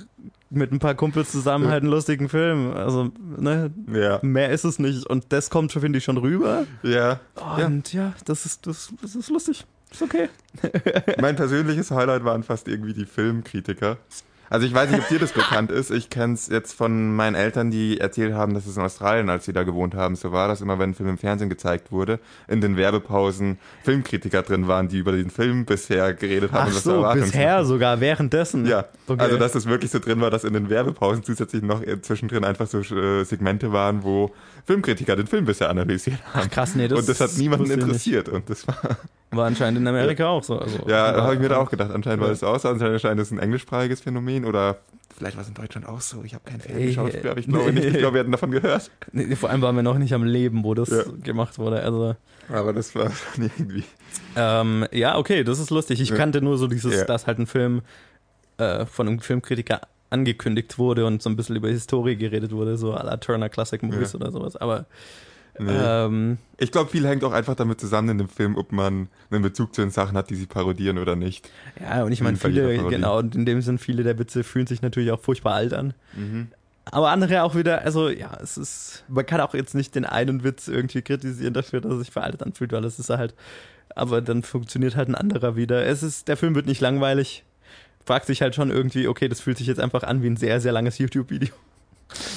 [0.56, 2.72] mit ein paar Kumpels zusammen halt einen lustigen Film.
[2.72, 4.18] Also, ne, Ja.
[4.22, 5.06] mehr ist es nicht.
[5.06, 6.64] Und das kommt, schon, finde ich, schon rüber.
[6.82, 7.20] Ja.
[7.58, 7.66] ja.
[7.66, 9.64] Und ja, das ist, das, das ist lustig.
[9.90, 10.28] Ist okay.
[11.20, 13.98] Mein persönliches Highlight waren fast irgendwie die Filmkritiker.
[14.54, 15.90] Also ich weiß nicht, ob dir das bekannt ist.
[15.90, 19.46] Ich kenne es jetzt von meinen Eltern, die erzählt haben, dass es in Australien, als
[19.46, 22.20] sie da gewohnt haben, so war, dass immer, wenn ein Film im Fernsehen gezeigt wurde,
[22.46, 26.60] in den Werbepausen Filmkritiker drin waren, die über den Film bisher geredet haben.
[26.62, 28.64] Ach und was so, bisher sogar, währenddessen.
[28.64, 29.20] Ja, Okay.
[29.22, 32.42] also dass es wirklich so drin war, dass in den Werbepausen zusätzlich noch äh, zwischendrin
[32.44, 34.32] einfach so äh, Segmente waren, wo
[34.66, 36.42] Filmkritiker den Film bisher analysiert haben.
[36.46, 38.28] Ach, krass, nee, das und das hat niemanden interessiert.
[38.28, 38.76] Und das war
[39.30, 40.58] War anscheinend in Amerika auch so.
[40.58, 41.90] Also, Ja, habe ich mir da auch gedacht.
[41.90, 42.32] Anscheinend war Ja.
[42.34, 42.68] das auch so.
[42.68, 44.78] Anscheinend scheint es ein englischsprachiges Phänomen oder
[45.16, 46.22] vielleicht war es in Deutschland auch so.
[46.24, 47.84] Ich habe keinen Film geschaut, aber ich glaube nicht.
[47.84, 48.90] Ich glaube, wir hatten davon gehört.
[49.12, 51.02] Nee, vor allem waren wir noch nicht am Leben, wo das Ja.
[51.22, 51.82] gemacht wurde.
[51.82, 52.14] Also,
[52.48, 53.84] Aber das war schon irgendwie.
[54.36, 56.00] ähm, ja, okay, das ist lustig.
[56.00, 56.16] Ich Ja.
[56.16, 57.04] kannte nur so dieses, Ja.
[57.04, 57.82] dass halt ein Film
[58.58, 59.80] äh, von einem Filmkritiker
[60.14, 63.82] angekündigt wurde und so ein bisschen über Historie geredet wurde, so à la Turner Classic
[63.82, 64.20] Movies Ja.
[64.20, 64.56] oder sowas.
[64.56, 64.86] Aber
[65.56, 65.70] Nee.
[65.72, 69.42] ähm, ich glaube, viel hängt auch einfach damit zusammen in dem Film, ob man einen
[69.42, 71.48] Bezug zu den Sachen hat, die sie parodieren oder nicht.
[71.80, 74.82] ja, und ich meine, viele, genau, und in dem Sinn, viele der Witze fühlen sich
[74.82, 75.94] natürlich auch furchtbar alt an.
[76.16, 76.48] Mhm.
[76.86, 80.42] Aber andere auch wieder, also ja, es ist, man kann auch jetzt nicht den einen
[80.42, 83.34] Witz irgendwie kritisieren dafür, dass er sich veraltet anfühlt, weil es ist halt,
[83.94, 85.86] aber dann funktioniert halt ein anderer wieder.
[85.86, 87.44] Es ist, der Film wird nicht langweilig.
[88.06, 90.60] Fragt sich halt schon irgendwie, okay, das fühlt sich jetzt einfach an wie ein sehr,
[90.60, 91.48] sehr langes YouTube-Video.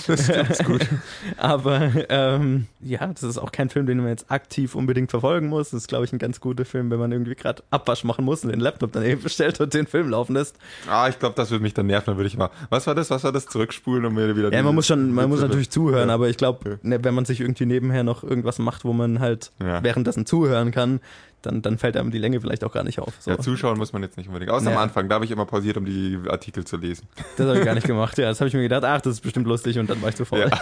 [0.07, 0.87] Das stimmt gut.
[1.37, 5.69] Aber ähm, ja, das ist auch kein Film, den man jetzt aktiv unbedingt verfolgen muss.
[5.71, 8.43] Das ist, glaube ich, ein ganz guter Film, wenn man irgendwie gerade Abwasch machen muss
[8.43, 10.55] und den Laptop daneben bestellt und den Film laufen lässt.
[10.89, 12.05] Ah, ich glaube, das würde mich dann nerven.
[12.07, 12.49] Dann würde ich mal.
[12.69, 13.09] Was war das?
[13.11, 13.45] Was war das?
[13.45, 14.51] Zurückspulen und mir wieder.
[14.53, 16.15] Ja, man muss schon, man muss natürlich zuhören, Ja.
[16.15, 16.77] aber ich glaube, Ja.
[16.81, 19.83] ne, wenn man sich irgendwie nebenher noch irgendwas macht, wo man halt Ja.
[19.83, 21.01] währenddessen zuhören kann,
[21.47, 23.13] dann, dann fällt einem die Länge vielleicht auch gar nicht auf.
[23.19, 23.31] So.
[23.31, 24.51] Ja, zuschauen muss man jetzt nicht unbedingt.
[24.51, 24.77] Außer Ja.
[24.77, 27.07] am Anfang, da habe ich immer pausiert, um die Artikel zu lesen.
[27.37, 28.17] Das habe ich gar nicht gemacht.
[28.17, 30.15] Ja, das habe ich mir gedacht, ach, das ist bestimmt lustig und dann war ich
[30.15, 30.49] zu faul.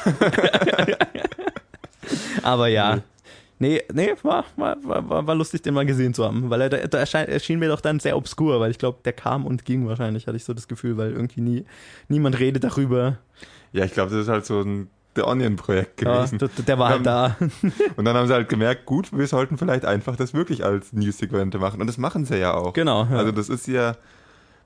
[2.44, 3.02] aber ja.
[3.58, 6.78] Nee, nee, war, war, war, war- lustig, den mal gesehen zu haben, weil er, da,
[6.88, 9.88] da erschein, erschien mir doch dann sehr obskur, weil ich glaube, der kam und ging
[9.88, 11.66] wahrscheinlich, hatte ich so das Gefühl, weil irgendwie nie,
[12.10, 13.18] niemand redet darüber.
[13.72, 16.38] Ja, ich glaube, das ist halt so ein The Onion-Projekt Ja, gewesen.
[16.40, 17.38] der, der war halt da.
[17.96, 21.58] Und dann haben sie halt gemerkt, gut, wir sollten vielleicht einfach das wirklich als News-Segmente
[21.60, 21.82] machen.
[21.82, 22.74] Und das machen sie ja auch.
[22.74, 23.06] Genau.
[23.06, 23.18] Ja.
[23.18, 23.96] Also das ist ja,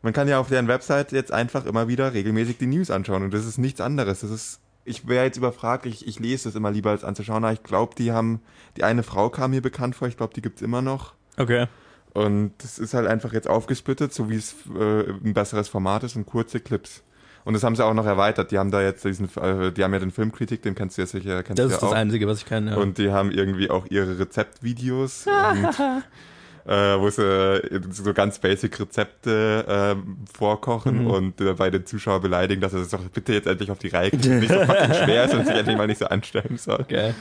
[0.02, 3.24] man kann ja auf deren Website jetzt einfach immer wieder regelmäßig die News anschauen.
[3.24, 4.22] Und das ist nichts anderes.
[4.22, 7.44] Das ist, ich wäre jetzt überfragt, ich, ich lese das immer lieber als anzuschauen.
[7.44, 8.42] Aber ich glaube, die haben,
[8.78, 11.14] die eine Frau kam mir bekannt vor, ich glaube, die gibt's immer noch.
[11.38, 11.68] okay.
[12.12, 16.16] Und das ist halt einfach jetzt aufgesplittet, so wie es äh, ein besseres Format ist
[16.16, 17.04] und kurze Clips.
[17.46, 18.52] Und das haben sie auch noch erweitert.
[18.52, 21.06] Die haben da jetzt diesen, äh, die haben ja den Filmkritik, den kennst du ja
[21.08, 21.96] sicher, kennst Das du ja ist das auch.
[21.96, 22.68] Einzige, was ich kann.
[22.68, 22.76] Ja.
[22.76, 25.66] Und die haben irgendwie auch ihre Rezeptvideos und,
[26.72, 31.08] äh, wo sie äh, so ganz basic Rezepte ähm, vorkochen Mhm.
[31.08, 33.88] und äh, bei den Zuschauern beleidigen, dass er das doch bitte jetzt endlich auf die
[33.88, 36.86] Reihe kriegt, nicht so fucking schwer ist und sich endlich mal nicht so anstellen soll.
[36.88, 37.16] Geil.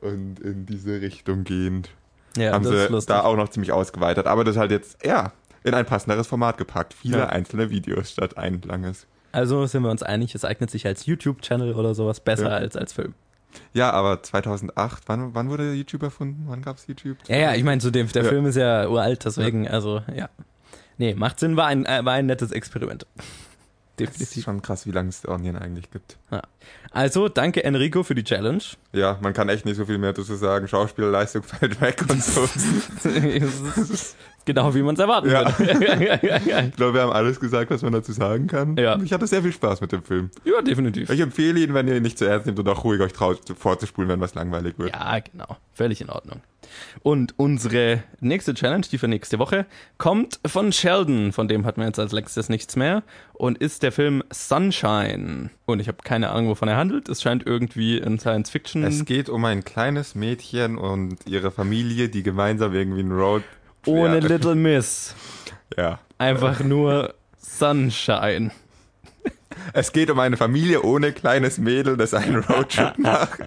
[0.00, 1.88] Und in diese Richtung gehend
[2.36, 3.14] Ja, haben das ist sie lustig.
[3.14, 4.26] da auch noch ziemlich ausgeweitet.
[4.26, 5.32] Aber das halt jetzt, ja,
[5.64, 6.92] in ein passenderes Format gepackt.
[6.92, 7.26] Viele Ja.
[7.30, 9.06] einzelne Videos statt ein langes.
[9.34, 12.56] Also sind wir uns einig, es eignet sich als YouTube-Channel oder sowas besser Ja.
[12.56, 13.14] als als Film.
[13.72, 16.44] Ja, aber 2008, wann, wann wurde YouTube erfunden?
[16.48, 17.18] Wann gab's YouTube?
[17.28, 18.28] Ja, ja, ich meine, zu dem, der Ja.
[18.28, 20.28] Film ist ja uralt, deswegen, also, ja.
[20.98, 23.06] Nee, macht Sinn, war ein, äh, war ein nettes Experiment.
[23.96, 24.44] Das ist Definitiv.
[24.44, 26.16] schon krass, wie lange es Onion eigentlich gibt.
[26.90, 28.62] Also, danke Enrico für die Challenge.
[28.92, 30.66] Ja, man kann echt nicht so viel mehr dazu sagen.
[30.66, 32.48] Schauspielerleistung fällt weg und so.
[34.46, 35.58] Genau wie man es erwarten Ja.
[35.58, 36.20] würde.
[36.68, 38.76] Ich glaube, wir haben alles gesagt, was man dazu sagen kann.
[38.76, 38.98] Ja.
[39.02, 40.30] Ich hatte sehr viel Spaß mit dem Film.
[40.44, 41.08] ja, definitiv.
[41.08, 43.40] Ich empfehle ihn, wenn ihr ihn nicht zu ernst nehmt und auch ruhig euch traut,
[43.56, 44.90] vorzuspulen, wenn was langweilig wird.
[44.90, 45.56] Ja, genau.
[45.72, 46.40] Völlig in Ordnung.
[47.02, 49.66] Und unsere nächste Challenge, die für nächste Woche,
[49.98, 51.32] kommt von Sheldon.
[51.32, 53.02] Von dem hat man jetzt als letztes nichts mehr.
[53.32, 55.50] Und ist der Film Sunshine.
[55.66, 57.08] Und ich habe keine Ahnung, wovon er handelt.
[57.08, 58.84] Es scheint irgendwie in Science Fiction.
[58.84, 63.42] Es geht um ein kleines Mädchen und ihre Familie, die gemeinsam irgendwie einen Road.
[63.86, 65.14] ohne ja, Little Miss.
[65.76, 66.00] Ja.
[66.18, 68.50] Einfach nur Sunshine.
[69.72, 73.40] Es geht um eine Familie ohne kleines Mädel, das einen Roadtrip macht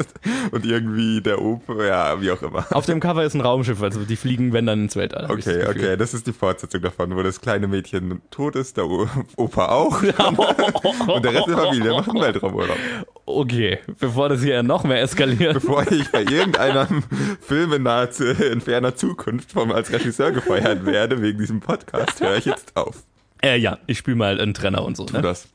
[0.51, 2.65] und irgendwie der Opa, ja, wie auch immer.
[2.71, 5.27] Auf dem Cover ist ein Raumschiff, also die fliegen, wenn dann ins Weltall.
[5.37, 8.77] ich das Okay, okay, das ist die Fortsetzung davon, wo das kleine Mädchen tot ist,
[8.77, 10.01] der Opa auch
[11.07, 12.77] und der Rest der Familie macht einen Weltraumurlaub.
[13.25, 15.53] Okay, bevor das hier noch mehr eskaliert.
[15.53, 17.03] Bevor ich bei irgendeinem
[17.41, 22.21] Film in, naher, Zu- in ferner Zukunft vom, als Regisseur gefeuert werde wegen diesem Podcast,
[22.21, 23.03] höre ich jetzt auf.
[23.43, 25.05] Äh, ja, ich spiele mal einen Trenner und so.
[25.05, 25.21] Tu Ne?
[25.21, 25.47] das.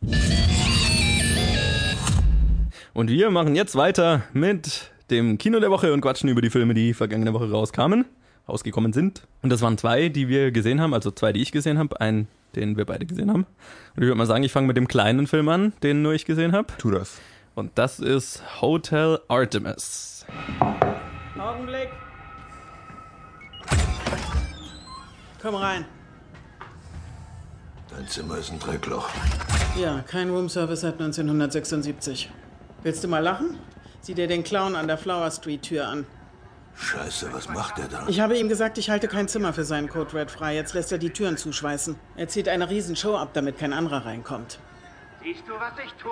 [2.94, 6.74] Und wir machen jetzt weiter mit dem Kino der Woche und quatschen über die Filme,
[6.74, 8.04] die vergangene Woche rauskamen,
[8.48, 9.22] rausgekommen sind.
[9.42, 12.28] Und das waren zwei, die wir gesehen haben, also zwei, die ich gesehen habe, einen,
[12.54, 13.46] den wir beide gesehen haben.
[13.96, 16.24] Und ich würde mal sagen, ich fange mit dem kleinen Film an, den nur ich
[16.24, 16.68] gesehen habe.
[16.78, 17.20] Tu das.
[17.54, 20.26] Und das ist Hotel Artemis.
[21.38, 21.88] Augenblick.
[25.42, 25.84] Komm rein.
[27.94, 29.08] Dein Zimmer ist ein Dreckloch.
[29.76, 32.30] Ja, kein Roomservice seit 1976.
[32.82, 33.58] Willst du mal lachen?
[34.00, 36.06] Sieh dir den Clown an der Flower Street Tür an.
[36.74, 38.06] Scheiße, was macht der da?
[38.08, 40.54] Ich habe ihm gesagt, ich halte kein Zimmer für seinen Code Red frei.
[40.54, 41.96] Jetzt lässt er die Türen zuschweißen.
[42.16, 44.58] Er zieht eine Riesenshow ab, damit kein anderer reinkommt.
[45.22, 46.10] Siehst du, was ich tue?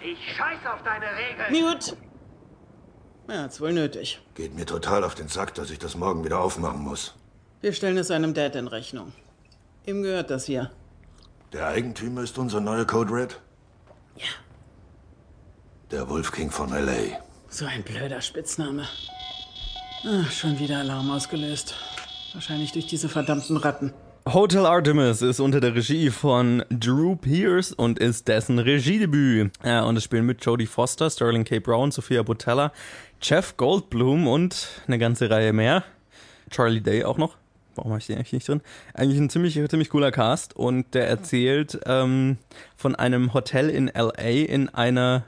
[0.00, 1.64] Ich scheiß auf deine Regeln.
[1.68, 1.96] Mute!
[3.28, 4.20] Ja, hat's wohl nötig.
[4.34, 7.14] Geht mir total auf den Sack, dass ich das morgen wieder aufmachen muss.
[7.60, 9.12] Wir stellen es einem Dad in Rechnung.
[9.86, 10.70] Ihm gehört das hier.
[11.52, 13.40] Der Eigentümer ist unser neuer Code Red?
[14.16, 14.28] Ja.
[15.90, 17.18] Der Wolf King von L.A.
[17.48, 18.86] So ein blöder Spitzname.
[20.04, 21.74] Ah, schon wieder Alarm ausgelöst.
[22.32, 23.92] Wahrscheinlich durch diese verdammten Ratten.
[24.32, 29.50] Hotel Artemis ist unter der Regie von Drew Pierce und ist dessen Regiedebüt.
[29.64, 31.58] Ja, und es spielen mit Jodie Foster, Sterling K.
[31.58, 32.72] Brown, Sophia Botella,
[33.20, 35.82] Jeff Goldblum und eine ganze Reihe mehr.
[36.50, 37.36] Charlie Day auch noch.
[37.74, 38.60] Warum habe ich den eigentlich nicht drin?
[38.94, 42.38] Eigentlich ein ziemlich, ziemlich cooler Cast und der erzählt ähm,
[42.76, 45.24] von einem Hotel in LA in einer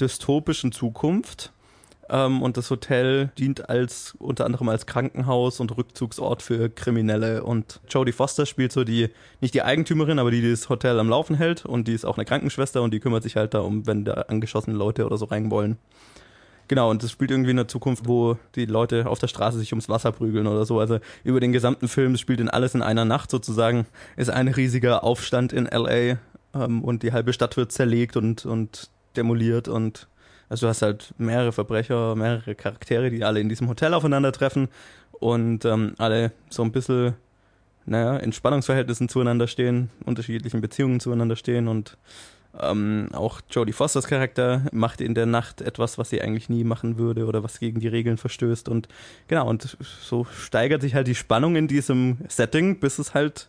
[0.00, 1.52] dystopischen Zukunft.
[2.08, 7.42] Ähm, und das Hotel dient als unter anderem als Krankenhaus und Rückzugsort für Kriminelle.
[7.44, 9.08] Und Jodie Foster spielt so die,
[9.40, 11.64] nicht die Eigentümerin, aber die, die das Hotel am Laufen hält.
[11.64, 14.76] Und die ist auch eine Krankenschwester und die kümmert sich halt darum, wenn da angeschossene
[14.76, 15.78] Leute oder so rein wollen.
[16.68, 19.72] Genau, und das spielt irgendwie in der Zukunft, wo die Leute auf der Straße sich
[19.72, 20.80] ums Wasser prügeln oder so.
[20.80, 24.48] Also über den gesamten Film, es spielt in alles in einer Nacht sozusagen, ist ein
[24.48, 26.18] riesiger Aufstand in LA
[26.54, 30.08] ähm, und die halbe Stadt wird zerlegt und, und demoliert und
[30.48, 34.68] also du hast halt mehrere Verbrecher, mehrere Charaktere, die alle in diesem Hotel aufeinandertreffen
[35.12, 37.14] und ähm, alle so ein bisschen,
[37.86, 41.96] naja, in Spannungsverhältnissen zueinander stehen, unterschiedlichen Beziehungen zueinander stehen und
[42.60, 46.98] ähm, auch Jodie Fosters Charakter macht in der Nacht etwas, was sie eigentlich nie machen
[46.98, 48.88] würde oder was gegen die Regeln verstößt und
[49.28, 53.48] genau, und so steigert sich halt die Spannung in diesem Setting, bis es halt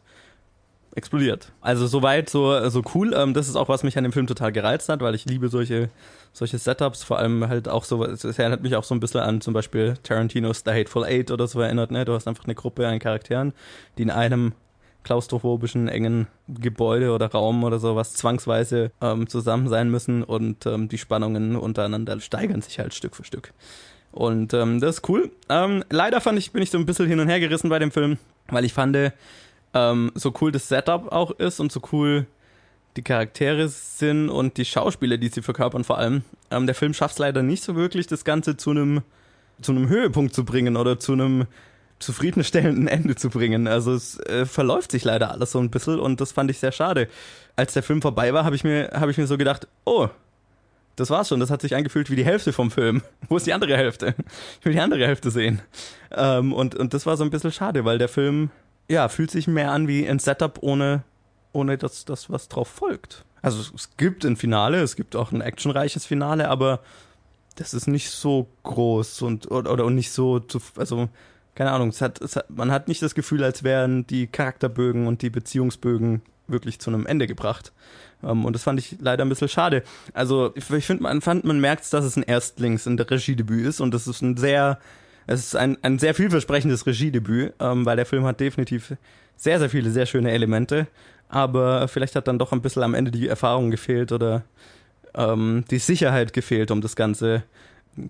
[0.95, 1.51] explodiert.
[1.61, 3.13] Also soweit so so cool.
[3.15, 5.49] Ähm, das ist auch was mich an dem Film total gereizt hat, weil ich liebe
[5.49, 5.89] solche
[6.31, 7.03] solche Setups.
[7.03, 8.03] Vor allem halt auch so.
[8.05, 11.47] Es erinnert mich auch so ein bisschen an zum Beispiel Tarantinos The Hateful Eight oder
[11.47, 11.91] so erinnert.
[11.91, 13.53] Ne, du hast einfach eine Gruppe an Charakteren,
[13.97, 14.53] die in einem
[15.03, 20.97] klaustrophobischen engen Gebäude oder Raum oder sowas zwangsweise ähm, zusammen sein müssen und ähm, die
[20.97, 23.53] Spannungen untereinander steigern sich halt Stück für Stück.
[24.11, 25.31] Und ähm, das ist cool.
[25.49, 27.91] Ähm, leider fand ich, bin ich so ein bisschen hin und her gerissen bei dem
[27.91, 28.95] Film, weil ich fand,
[29.73, 32.27] ähm, so cool das Setup auch ist und so cool
[32.95, 36.23] die Charaktere sind und die Schauspieler, die sie verkörpern vor allem.
[36.51, 39.01] Ähm, der Film schafft es leider nicht so wirklich, das Ganze zu einem
[39.61, 41.45] zu einem Höhepunkt zu bringen oder zu einem
[42.05, 43.67] zufriedenstellenden Ende zu bringen.
[43.67, 46.71] Also es äh, verläuft sich leider alles so ein bisschen und das fand ich sehr
[46.71, 47.07] schade.
[47.55, 50.09] Als der Film vorbei war, habe ich mir habe ich mir so gedacht, oh,
[50.95, 51.39] das war's schon.
[51.39, 53.01] Das hat sich angefühlt wie die Hälfte vom Film.
[53.29, 54.15] Wo ist die andere Hälfte?
[54.59, 55.61] Ich will die andere Hälfte sehen.
[56.11, 58.51] Ähm, und, und das war so ein bisschen schade, weil der Film,
[58.89, 61.03] ja, fühlt sich mehr an wie ein Setup ohne,
[61.51, 63.25] ohne dass das, was drauf folgt.
[63.41, 66.79] Also es, gibt ein Finale, es gibt auch ein actionreiches Finale, aber
[67.55, 71.09] das ist nicht so groß und, oder, oder nicht so, zu, also,
[71.55, 75.07] keine Ahnung, es hat, es hat, man hat nicht das Gefühl, als wären die Charakterbögen
[75.07, 77.71] und die Beziehungsbögen wirklich zu einem Ende gebracht.
[78.21, 79.83] Um, und das fand ich leider ein bisschen schade.
[80.13, 83.81] Also ich, ich finde, man fand, man merkt, dass es ein Erstlings, ein Regiedebüt ist
[83.81, 84.79] und das ist ein sehr,
[85.27, 88.93] es ist ein, ein sehr vielversprechendes Regiedebüt, ähm, weil der Film hat definitiv
[89.35, 90.87] sehr, sehr viele sehr schöne Elemente,
[91.27, 94.43] aber vielleicht hat dann doch ein bisschen am Ende die Erfahrung gefehlt oder
[95.15, 97.43] ähm, die Sicherheit gefehlt, um das Ganze,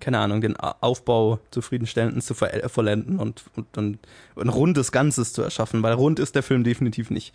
[0.00, 3.98] keine Ahnung, den Aufbau zufriedenstellend zu ver vollenden und, und, und
[4.36, 7.34] ein rundes Ganzes zu erschaffen, weil rund ist der Film definitiv nicht.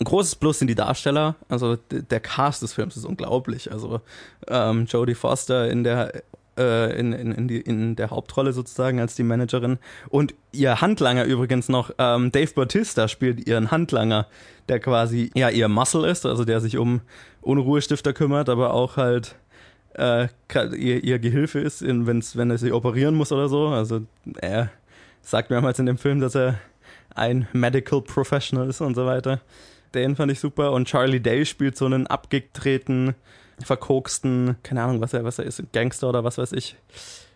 [0.00, 1.34] Ein großes Plus sind die Darsteller.
[1.48, 3.72] Also der Cast des Films ist unglaublich.
[3.72, 4.00] Also
[4.46, 6.22] ähm, Jodie Foster in der
[6.58, 9.78] äh, in, in, in, die, in der Hauptrolle sozusagen als die Managerin.
[10.08, 14.26] Und ihr Handlanger übrigens noch, ähm, Dave Bautista spielt ihren Handlanger,
[14.68, 17.00] der quasi ja ihr Muscle ist, also der sich um
[17.40, 19.36] Unruhestifter kümmert, aber auch halt
[19.98, 20.28] äh,
[20.76, 23.68] ihr, ihr Gehilfe ist, in, wenn's, wenn er sie operieren muss oder so.
[23.68, 24.02] Also
[24.40, 24.70] er
[25.20, 26.58] sagt mehrmals in dem Film, dass er
[27.14, 29.40] ein Medical Professional ist und so weiter.
[29.94, 30.72] Den fand ich super.
[30.72, 33.14] Und Charlie Day spielt so einen abgedrehten,
[33.60, 36.76] verkoksten, keine Ahnung, was er, was er ist, Gangster oder was weiß ich,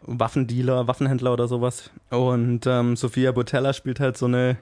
[0.03, 1.91] Waffendealer, Waffenhändler oder sowas.
[2.11, 4.57] Und ähm, Sophia Botella spielt halt so eine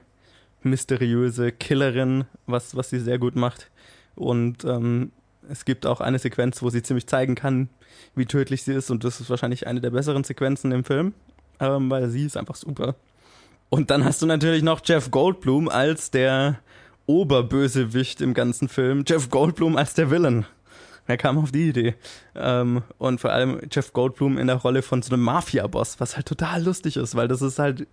[0.63, 3.71] mysteriöse Killerin, was, was sie sehr gut macht.
[4.15, 5.13] Und ähm,
[5.49, 7.69] es gibt auch eine Sequenz, wo sie ziemlich zeigen kann,
[8.15, 8.91] wie tödlich sie ist.
[8.91, 11.15] Und das ist wahrscheinlich eine der besseren Sequenzen im Film,
[11.59, 12.95] ähm, weil sie ist einfach super.
[13.69, 16.59] Und dann hast du natürlich noch Jeff Goldblum als der
[17.07, 19.05] Oberbösewicht im ganzen Film.
[19.07, 20.45] Jeff Goldblum als der Villain.
[21.07, 21.95] Wer kam auf die Idee?
[22.35, 26.27] Ähm, und vor allem Jeff Goldblum in der Rolle von so einem Mafia-Boss, was halt
[26.27, 27.87] total lustig ist, weil das ist halt,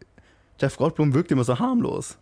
[0.59, 2.17] Jeff Goldblum wirkt immer so harmlos.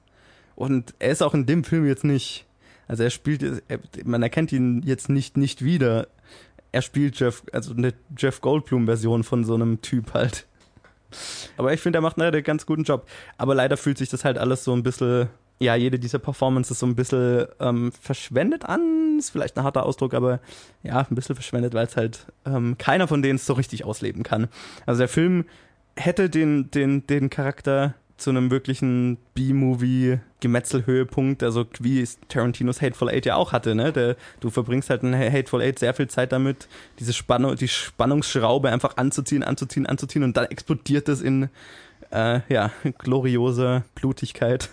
[0.56, 2.45] Und er ist auch in dem Film jetzt nicht,
[2.88, 6.08] also er spielt, er, man erkennt ihn jetzt nicht, nicht wieder.
[6.72, 10.46] Er spielt Jeff, also eine Jeff Goldblum-Version von so einem Typ halt.
[11.58, 13.08] Aber ich finde, er macht einen ganz guten Job.
[13.38, 16.86] Aber leider fühlt sich das halt alles so ein bisschen, ja, jede dieser Performances so
[16.86, 19.18] ein bisschen ähm, verschwendet an.
[19.18, 20.42] Ist vielleicht ein harter Ausdruck, aber
[20.84, 24.50] ja, ein bisschen verschwendet, weil es halt ähm, keiner von denen so richtig ausleben kann.
[24.86, 25.46] Also der Film
[25.96, 33.26] hätte den, den, den Charakter zu einem wirklichen B-Movie-Gemetzelhöhepunkt, also wie es Tarantinos Hateful Eight
[33.26, 33.92] ja auch hatte, ne?
[33.92, 38.70] Der, du verbringst halt in Hateful Eight sehr viel Zeit damit, diese Spannung, die Spannungsschraube
[38.70, 41.50] einfach anzuziehen, anzuziehen, anzuziehen und dann explodiert es in
[42.12, 44.70] äh, ja, glorioser Blutigkeit.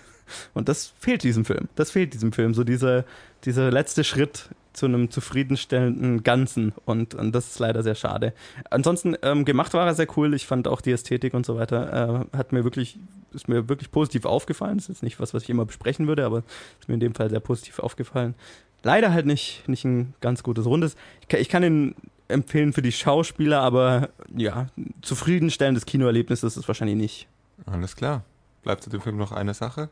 [0.54, 1.68] Und das fehlt diesem Film.
[1.74, 2.54] Das fehlt diesem Film.
[2.54, 3.04] So dieser,
[3.44, 8.32] dieser letzte Schritt zu einem zufriedenstellenden Ganzen und, und das ist leider sehr schade.
[8.70, 10.34] Ansonsten ähm, gemacht war er sehr cool.
[10.34, 12.98] Ich fand auch die Ästhetik und so weiter äh, hat mir wirklich
[13.32, 14.76] ist mir wirklich positiv aufgefallen.
[14.76, 16.42] Das ist jetzt nicht was, was ich immer besprechen würde, aber
[16.80, 18.34] ist mir in dem Fall sehr positiv aufgefallen.
[18.82, 20.96] Leider halt nicht nicht ein ganz gutes Rundes.
[21.22, 21.94] Ich kann, ich kann ihn
[22.28, 24.68] empfehlen für die Schauspieler, aber ja
[25.02, 27.28] zufriedenstellendes Kinoerlebnis ist es wahrscheinlich nicht.
[27.66, 28.24] Alles klar.
[28.62, 29.88] Bleibt zu dem Film noch eine Sache.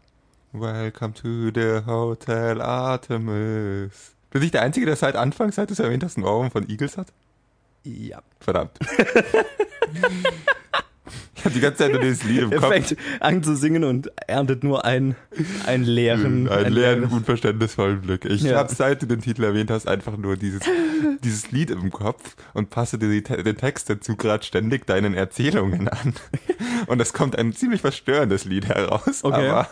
[0.53, 4.17] Welcome to the Hotel Artemis.
[4.31, 6.69] Bin ich der Einzige, der seit Anfang, seit du es erwähnt hast, einen Ohrwurm von
[6.69, 7.09] Eagles hat?
[7.85, 8.23] Ja.
[8.41, 8.73] Verdammt.
[11.35, 12.71] ich habe die ganze Zeit nur dieses Lied im Er Kopf.
[12.71, 15.17] fängt an zu singen und erntet nur einen,
[15.67, 16.49] einen leeren.
[16.49, 18.25] Einen leeren, leeres- unverständnisvollen Blick.
[18.27, 18.59] Ich Ja.
[18.59, 20.61] habe, seit du den Titel erwähnt hast, einfach nur dieses,
[21.25, 25.89] dieses Lied im Kopf und passe dir die, den Text dazu gerade ständig deinen Erzählungen
[25.89, 26.15] an.
[26.87, 29.25] Und es kommt ein ziemlich verstörendes Lied heraus.
[29.25, 29.49] Okay.
[29.49, 29.67] Aber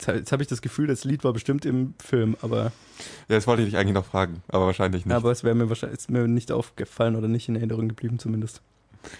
[0.00, 3.36] Jetzt, hab- jetzt habe ich das Gefühl, das Lied war bestimmt im Film, aber, ja,
[3.36, 5.14] das wollte ich dich eigentlich noch fragen, aber wahrscheinlich nicht.
[5.14, 8.62] aber es wäre mir wahrscheinlich mir nicht aufgefallen oder nicht in Erinnerung geblieben zumindest.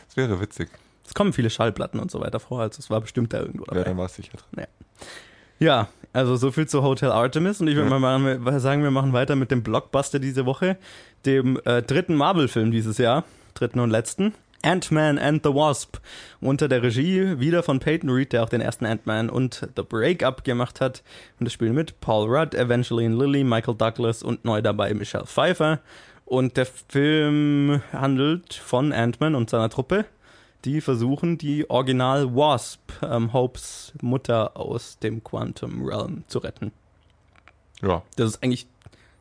[0.08, 0.68] Das wäre witzig.
[1.06, 3.72] Es kommen viele Schallplatten und so weiter vor, also es war bestimmt da irgendwo Ja,
[3.74, 3.84] dabei.
[3.84, 4.66] dann war es sicher drin.
[5.58, 7.98] Ja, also so viel zu Hotel Artemis und ich würde Ja.
[8.18, 10.78] mal sagen, wir machen weiter mit dem Blockbuster diese Woche,
[11.26, 14.32] dem äh, dritten Marvel-Film dieses Jahr, dritten und letzten.
[14.62, 15.96] Ant-Man and the Wasp
[16.40, 20.44] unter der Regie wieder von Peyton Reed, der auch den ersten Ant-Man und The Breakup
[20.44, 21.02] gemacht hat.
[21.38, 25.80] Und das Spiel mit Paul Rudd, Evangeline Lilly, Michael Douglas und neu dabei Michelle Pfeiffer.
[26.24, 30.04] Und der Film handelt von Ant-Man und seiner Truppe,
[30.64, 36.70] die versuchen, die Original Wasp, ähm, Hopes Mutter aus dem Quantum Realm zu retten.
[37.82, 38.02] Ja.
[38.16, 38.66] Das ist eigentlich,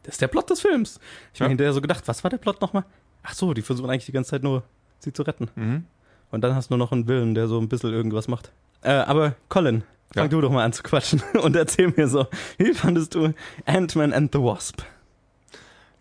[0.03, 0.99] das ist der Plot des Films.
[1.33, 1.45] Ich Ja.
[1.45, 2.83] habe hinterher so gedacht, was war der Plot nochmal?
[3.23, 4.63] Ach so, die versuchen eigentlich die ganze Zeit nur,
[4.99, 5.49] sie zu retten.
[5.55, 5.85] Mhm.
[6.31, 8.51] Und dann hast du nur noch einen Willen, der so ein bisschen irgendwas macht.
[8.81, 9.83] Äh, aber Colin,
[10.13, 10.27] fang Ja.
[10.29, 13.33] du doch mal an zu quatschen und erzähl mir so, wie fandest du
[13.65, 14.81] Ant-Man and the Wasp?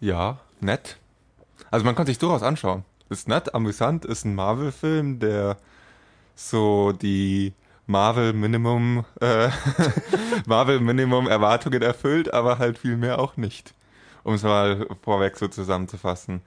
[0.01, 0.99] Ja, nett.
[1.71, 2.85] Also man kann sich durchaus anschauen.
[3.09, 5.57] Ist nett, amüsant, ist ein Marvel-Film, der
[6.35, 7.53] so die
[7.87, 9.49] Marvel Minimum äh,
[10.47, 13.75] Marvel Minimum Erwartungen erfüllt, aber halt viel mehr auch nicht.
[14.25, 16.43] Um es mal vorweg so zusammenzufassen.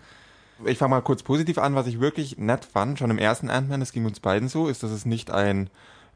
[0.65, 3.81] Ich fange mal kurz positiv an, was ich wirklich nett fand, schon im ersten Ant-Man,
[3.81, 5.69] es ging uns beiden so, ist, dass es nicht ein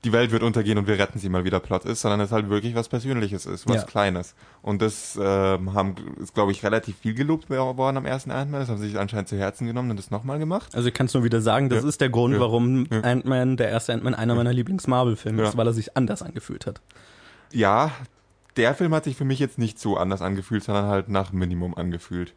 [0.03, 2.47] die Welt wird untergehen und wir retten sie mal wieder Plot ist, sondern es halt
[2.47, 3.83] wirklich was Persönliches ist, was Ja.
[3.87, 4.35] Kleines.
[4.61, 8.59] Und das ähm, haben, ist, glaube ich, relativ viel gelobt worden am ersten Ant-Man.
[8.59, 10.75] Das haben sie sich anscheinend zu Herzen genommen und das nochmal gemacht.
[10.75, 11.89] Also ich kann es nur wieder sagen, das Ja.
[11.89, 12.39] ist der Grund, Ja.
[12.39, 12.85] warum.
[12.91, 16.81] Ant-Man, der erste Ant-Man, einer meiner Lieblings-Marvel-Filme ist, weil er sich anders angefühlt hat.
[17.51, 17.89] Ja,
[18.57, 21.73] der Film hat sich für mich jetzt nicht so anders angefühlt, sondern halt nach Minimum
[21.75, 22.35] angefühlt.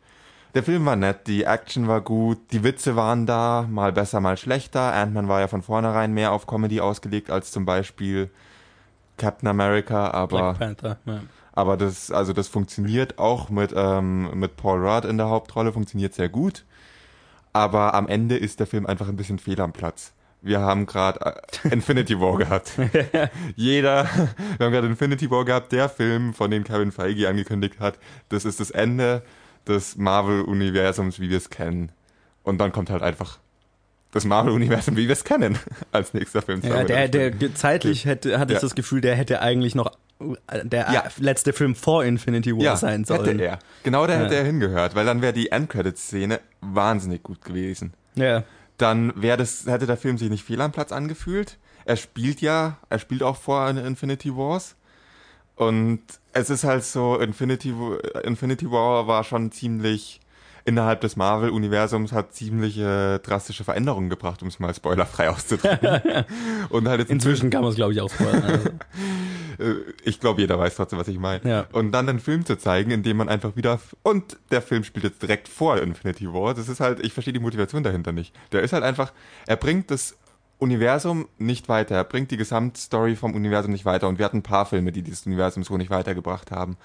[0.54, 4.36] Der Film war nett, die Action war gut, die Witze waren da, mal besser, mal
[4.36, 4.94] schlechter.
[4.94, 8.30] Ant-Man war ja von vornherein mehr auf Comedy ausgelegt als zum Beispiel
[9.18, 10.98] Captain America, aber Black Panther.
[11.04, 11.20] Ja.
[11.52, 16.14] Aber das, also das funktioniert auch mit, ähm, mit Paul Rudd in der Hauptrolle, funktioniert
[16.14, 16.64] sehr gut.
[17.52, 20.12] aber am Ende ist der Film einfach ein bisschen fehl am Platz.
[20.40, 21.20] Wir haben gerade
[21.64, 22.72] äh, Infinity War gehabt.
[23.56, 24.04] Jeder,
[24.56, 28.44] wir haben gerade Infinity War gehabt, der Film, von dem Kevin Feige angekündigt hat, das
[28.44, 29.22] ist das Ende
[29.68, 31.92] des Marvel-Universums, wie wir es kennen.
[32.42, 33.38] Und dann kommt halt einfach
[34.12, 35.58] das Marvel-Universum, wie wir es kennen,
[35.92, 36.62] als nächster Film.
[36.62, 38.58] Ja, der, der zeitlich hätte, hatte ja.
[38.58, 39.92] ich das Gefühl, der hätte eigentlich noch
[40.62, 41.04] der ja.
[41.18, 43.24] letzte Film vor Infinity War ja, sein sollen.
[43.24, 43.58] Hätte er.
[43.84, 47.92] Genau da hätte er hingehört, weil dann wäre die Endcredit-Szene wahnsinnig gut gewesen.
[48.16, 48.42] Ja.
[48.78, 51.58] Dann wäre das, hätte der Film sich nicht fehl am Platz angefühlt.
[51.84, 54.74] Er spielt ja, er spielt auch vor Infinity Wars.
[55.54, 56.00] Und
[56.38, 57.74] es ist halt so, Infinity,
[58.24, 60.20] Infinity War war schon ziemlich
[60.68, 66.24] innerhalb des Marvel-Universums hat ziemliche drastische Veränderungen gebracht, um es mal spoilerfrei auszudrücken.
[66.68, 68.44] und halt jetzt Inzwischen kann man es, glaube ich, auch spoilern.
[68.44, 68.70] Also.
[70.04, 71.48] ich glaube, jeder weiß trotzdem, was ich meine.
[71.48, 71.66] Ja.
[71.72, 75.04] Und dann einen Film zu zeigen, in dem man einfach wieder und der Film spielt
[75.04, 76.52] jetzt direkt vor Infinity War.
[76.52, 78.34] Das ist halt, ich verstehe die Motivation dahinter nicht.
[78.52, 79.12] Der ist halt einfach,
[79.46, 80.16] er bringt das
[80.58, 81.94] Universum nicht weiter.
[81.94, 84.08] Er bringt die Gesamtstory vom Universum nicht weiter.
[84.08, 86.76] Und wir hatten ein paar Filme, die dieses Universum so nicht weitergebracht haben.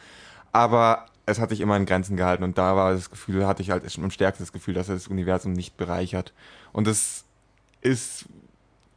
[0.51, 3.71] Aber es hat sich immer in Grenzen gehalten und da war das Gefühl, hatte ich
[3.71, 6.33] halt am stärksten das Gefühl, dass er das Universum nicht bereichert.
[6.73, 7.23] Und das
[7.81, 8.25] ist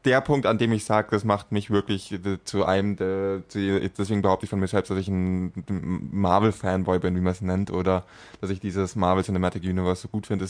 [0.04, 4.22] der Punkt, an dem ich sage, das macht mich wirklich äh, zu einem, der, deswegen
[4.22, 5.52] behaupte ich von mir selbst, dass ich ein
[6.12, 8.04] Marvel-Fanboy bin, wie man es nennt, oder
[8.40, 10.46] dass ich dieses Marvel Cinematic Universe so gut finde,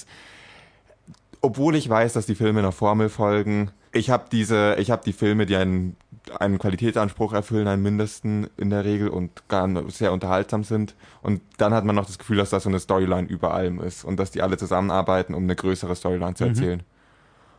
[1.40, 5.12] obwohl ich weiß, dass die Filme einer Formel folgen, ich habe diese, ich habe die
[5.12, 5.96] Filme, die einen,
[6.38, 10.94] einen Qualitätsanspruch erfüllen, einen mindesten in der Regel und gar sehr unterhaltsam sind.
[11.22, 14.04] Und dann hat man noch das Gefühl, dass da so eine Storyline über allem ist
[14.04, 16.50] und dass die alle zusammenarbeiten, um eine größere Storyline zu mhm.
[16.50, 16.78] erzählen.
[16.78, 16.96] Mhm.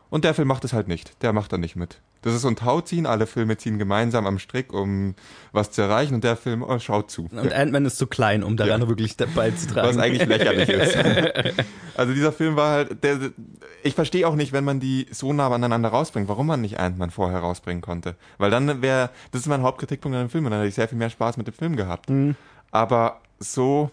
[0.10, 1.22] Und der Film macht es halt nicht.
[1.22, 2.00] Der macht da nicht mit.
[2.22, 5.16] Das ist so ein Tauziehen, alle Filme ziehen gemeinsam am Strick, um
[5.52, 7.28] was zu erreichen und der Film oh, schaut zu.
[7.32, 8.88] Und Ant-Man ist zu klein, um daran ja.
[8.88, 9.88] wirklich dabei zu tragen.
[9.88, 10.98] Was eigentlich lächerlich ist.
[11.96, 13.20] also dieser Film war halt, der,
[13.88, 17.10] ich verstehe auch nicht, wenn man die so nah aneinander rausbringt, warum man nicht Ant-Man
[17.10, 18.16] vorher rausbringen konnte.
[18.38, 20.88] Weil dann wäre, das ist mein Hauptkritikpunkt an dem Film und dann hätte ich sehr
[20.88, 22.10] viel mehr Spaß mit dem Film gehabt.
[22.10, 22.36] Mhm.
[22.72, 23.92] Aber so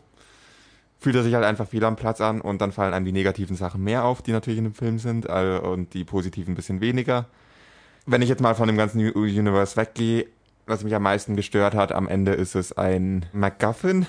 [0.98, 3.56] fühlt er sich halt einfach viel am Platz an und dann fallen einem die negativen
[3.56, 7.26] Sachen mehr auf, die natürlich in dem Film sind, und die positiven ein bisschen weniger.
[8.06, 10.26] Wenn ich jetzt mal von dem ganzen Universe weggehe,
[10.66, 14.06] was mich am meisten gestört hat, am Ende ist es ein MacGuffin,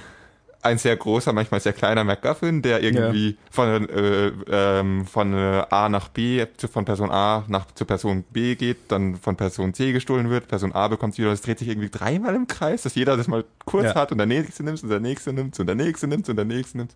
[0.65, 3.35] ein sehr großer, manchmal sehr kleiner MacGuffin, der irgendwie ja.
[3.51, 8.23] von, äh, ähm, von äh, A nach B, zu, von Person A nach zu Person
[8.23, 11.59] B geht, dann von Person C gestohlen wird, Person A bekommt es wieder, das dreht
[11.59, 13.95] sich irgendwie dreimal im Kreis, dass jeder das mal kurz ja.
[13.95, 16.45] hat und der nächste nimmt und der nächste nimmt und der nächste nimmt und der
[16.45, 16.93] nächste nimmt.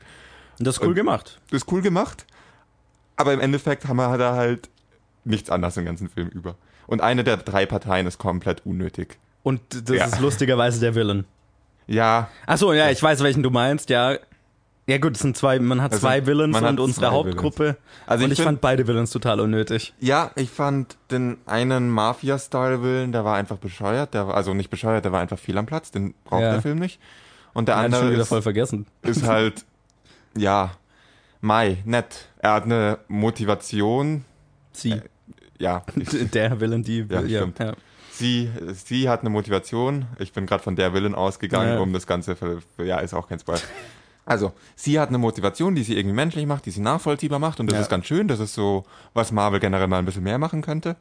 [0.57, 1.39] Und das ist cool und gemacht.
[1.51, 2.25] Das ist cool gemacht.
[3.15, 4.69] Aber im Endeffekt haben wir da halt
[5.25, 6.55] nichts anderes im ganzen Film über.
[6.87, 9.19] Und eine der drei Parteien ist komplett unnötig.
[9.43, 10.05] Und das ja.
[10.05, 11.25] ist lustigerweise der Villain.
[11.89, 12.29] Ja.
[12.45, 14.15] Achso, ja, ich weiß, welchen du meinst, ja.
[14.87, 17.57] Ja gut, es sind zwei, man hat also, zwei Villains und unsere Hauptgruppe.
[17.57, 17.77] Villains.
[18.07, 19.93] Also und ich, ich fand beide Villains total unnötig.
[19.99, 25.05] Ja, ich fand den einen Mafia-Style-Villain, der war einfach bescheuert, der war, also nicht bescheuert,
[25.05, 26.53] der war einfach viel am Platz, den braucht ja.
[26.53, 26.99] der Film nicht.
[27.53, 28.87] Und der andere schon wieder ist, voll vergessen.
[29.03, 29.65] ist halt,
[30.35, 30.71] ja,
[31.41, 32.27] Mai, nett.
[32.39, 34.25] Er hat eine Motivation.
[34.73, 34.91] Sie.
[34.91, 35.01] Äh,
[35.59, 35.83] ja.
[36.33, 37.59] der Villain, die, ja, ja, stimmt.
[37.59, 37.73] ja
[38.19, 40.05] sie, sie hat eine Motivation.
[40.19, 41.79] Ich bin gerade von der Willen ausgegangen, ja.
[41.79, 42.37] um das Ganze,
[42.77, 43.61] ja, ist auch kein Spoiler.
[44.25, 47.65] Also, sie hat eine Motivation, die sie irgendwie menschlich macht, die sie nachvollziehbar macht und
[47.65, 47.81] das ja.
[47.81, 48.27] ist ganz schön.
[48.27, 50.97] Das ist so, was Marvel generell mal ein bisschen mehr machen könnte.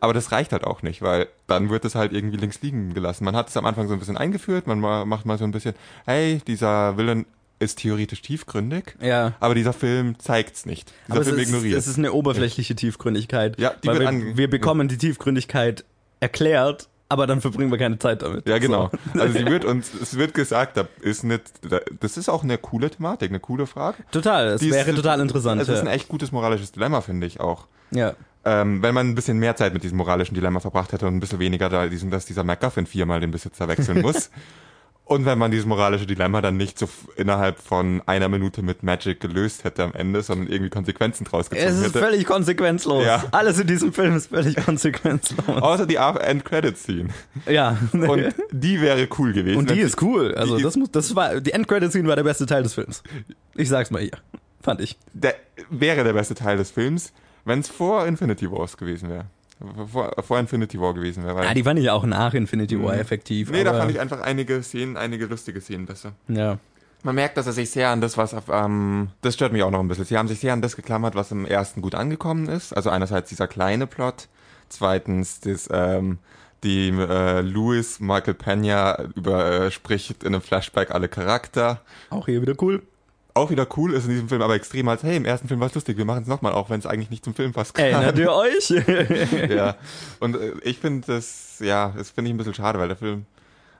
[0.00, 3.24] Aber das reicht halt auch nicht, weil dann wird es halt irgendwie links liegen gelassen.
[3.24, 5.76] Man hat es am Anfang so ein bisschen eingeführt, man macht mal so ein bisschen,
[6.06, 7.24] hey, dieser Willen
[7.60, 9.34] ist theoretisch tiefgründig, ja.
[9.38, 10.92] aber dieser Film zeigt's nicht.
[11.06, 11.78] Dieser aber Film es ist, ignoriert.
[11.78, 13.60] Es ist eine oberflächliche Tiefgründigkeit.
[13.60, 15.84] Ja, die wird wir, wir bekommen die Tiefgründigkeit
[16.22, 18.48] erklärt, aber dann verbringen wir keine Zeit damit.
[18.48, 18.90] Ja, genau.
[19.12, 19.20] So.
[19.20, 21.42] Also sie wird uns, es wird gesagt, da ist nicht,
[22.00, 23.98] das ist auch eine coole Thematik, eine coole Frage.
[24.12, 25.60] Total, es wäre ist, total interessant.
[25.60, 25.74] Es ja.
[25.74, 27.66] ist ein echt gutes moralisches Dilemma, finde ich auch.
[27.90, 28.14] Ja.
[28.44, 31.20] Ähm, wenn man ein bisschen mehr Zeit mit diesem moralischen Dilemma verbracht hätte und ein
[31.20, 34.30] bisschen weniger da, diesen, dass dieser MacGuffin viermal den Besitzer wechseln muss,
[35.04, 39.20] Und wenn man dieses moralische Dilemma dann nicht so innerhalb von einer Minute mit Magic
[39.20, 41.74] gelöst hätte am Ende, sondern irgendwie Konsequenzen draus gezogen hätte.
[41.74, 41.98] Es ist hätte.
[41.98, 43.04] völlig konsequenzlos.
[43.04, 43.24] Ja.
[43.32, 45.60] Alles in diesem Film ist völlig konsequenzlos.
[45.60, 47.08] Außer die End-Credit-Scene.
[47.46, 47.76] Ja.
[47.92, 49.58] Und die wäre cool gewesen.
[49.58, 50.34] Und die ist cool.
[50.34, 53.02] Also das muss, das war, die End-Credit-Scene war der beste Teil des Films.
[53.54, 54.16] Ich sag's mal hier.
[54.60, 54.96] Fand ich.
[55.12, 55.34] Der
[55.68, 57.12] wäre der beste Teil des Films,
[57.44, 59.26] wenn es vor Infinity Wars gewesen wäre
[59.90, 61.46] vor, vor Infinity War gewesen wäre.
[61.46, 63.00] Ah, die fand ich auch nach Infinity War mhm.
[63.00, 63.50] effektiv.
[63.50, 66.12] Nee, da fand ich einfach einige Szenen, einige lustige Szenen besser.
[66.28, 66.58] Ja.
[67.04, 69.70] Man merkt, dass er sich sehr an das, was auf, ähm, das stört mich auch
[69.70, 70.04] noch ein bisschen.
[70.04, 72.72] Sie haben sich sehr an das geklammert, was im ersten gut angekommen ist.
[72.72, 74.28] Also einerseits dieser kleine Plot,
[74.68, 76.18] zweitens das, ähm,
[76.62, 81.80] die äh, Louis Michael Pena überspricht äh, in einem Flashback alle Charakter.
[82.10, 82.82] Auch hier wieder cool.
[83.34, 85.68] Auch wieder cool ist in diesem Film, aber extrem als, hey, im ersten Film war
[85.68, 87.78] es lustig, wir machen es nochmal, auch wenn es eigentlich nicht zum Film passt.
[87.78, 88.68] Erinnert ihr euch?
[89.48, 89.76] ja.
[90.20, 93.26] Und äh, ich finde das, ja, das finde ich ein bisschen schade, weil der Film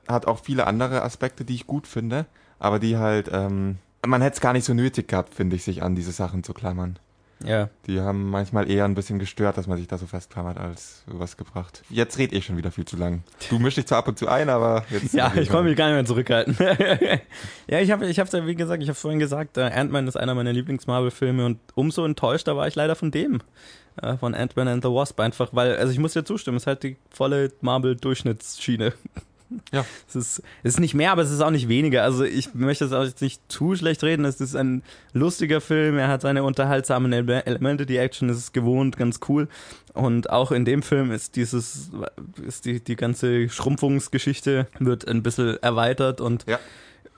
[0.07, 2.25] hat auch viele andere Aspekte, die ich gut finde,
[2.59, 5.83] aber die halt, ähm, man hätte es gar nicht so nötig gehabt, finde ich, sich
[5.83, 6.97] an diese Sachen zu klammern.
[7.45, 7.69] Ja.
[7.87, 11.37] Die haben manchmal eher ein bisschen gestört, dass man sich da so festklammert, als was
[11.37, 11.83] gebracht.
[11.89, 13.23] Jetzt red ich schon wieder viel zu lang.
[13.49, 15.13] Du mischst dich zwar ab und zu ein, aber jetzt.
[15.13, 16.55] Ja, ich konnte mich gar nicht mehr zurückhalten.
[17.67, 20.15] ja, ich habe ich hab's ja, wie gesagt, ich habe vorhin gesagt, äh, Ant-Man ist
[20.15, 23.41] einer meiner Lieblings-Marvel-Filme und umso enttäuschter war ich leider von dem.
[24.01, 26.67] Äh, von Ant-Man and the Wasp, einfach weil, also ich muss dir zustimmen, es ist
[26.67, 28.93] halt die volle Marvel-Durchschnittsschiene.
[29.71, 29.85] Ja.
[30.07, 32.03] Es ist, es ist nicht mehr, aber es ist auch nicht weniger.
[32.03, 34.25] Also ich möchte es auch jetzt nicht zu schlecht reden.
[34.25, 34.83] Es ist ein
[35.13, 35.97] lustiger Film.
[35.97, 37.85] Er hat seine unterhaltsamen Elemente.
[37.85, 39.47] Die Action ist gewohnt, ganz cool.
[39.93, 41.91] Und auch in dem Film ist dieses,
[42.47, 46.59] ist die, die ganze Schrumpfungsgeschichte wird ein bisschen erweitert und Ja.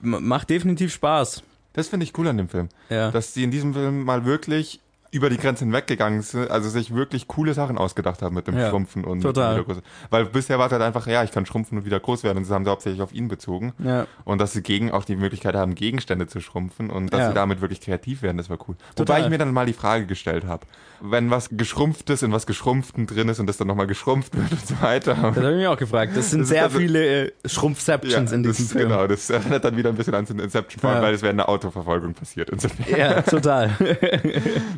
[0.00, 1.42] macht definitiv Spaß.
[1.72, 2.68] Das finde ich cool an dem Film.
[2.88, 3.10] Ja.
[3.10, 4.80] Dass sie in diesem Film mal wirklich
[5.10, 8.68] über die Grenzen weggegangen sind, also sich wirklich coole Sachen ausgedacht haben mit dem Ja,
[8.70, 9.56] Schrumpfen und total.
[9.56, 9.82] mit dem Wiedergroß.
[10.10, 12.44] Weil bisher war es halt einfach, ja, ich kann schrumpfen und wieder groß werden und
[12.44, 13.72] das haben sie hauptsächlich auf ihn bezogen.
[13.78, 14.06] Ja.
[14.24, 17.28] Und dass sie gegen auch die Möglichkeit haben, Gegenstände zu schrumpfen und dass Ja.
[17.28, 18.76] sie damit wirklich kreativ werden, das war cool.
[18.94, 19.16] Total.
[19.16, 20.66] Wobei ich mir dann mal die Frage gestellt habe,
[21.00, 24.66] wenn was Geschrumpftes in was Geschrumpften drin ist und das dann nochmal geschrumpft wird und
[24.66, 25.14] so weiter.
[25.14, 26.16] Das habe ich mir auch gefragt.
[26.16, 28.88] Das sind Das ist sehr also- viele äh, Schrumpfceptions in diesem das, Film.
[28.88, 32.14] Genau, das erinnert dann wieder ein bisschen an den Inception, weil es während einer Autoverfolgung
[32.14, 32.50] passiert.
[32.50, 33.70] Insofern Ja, total.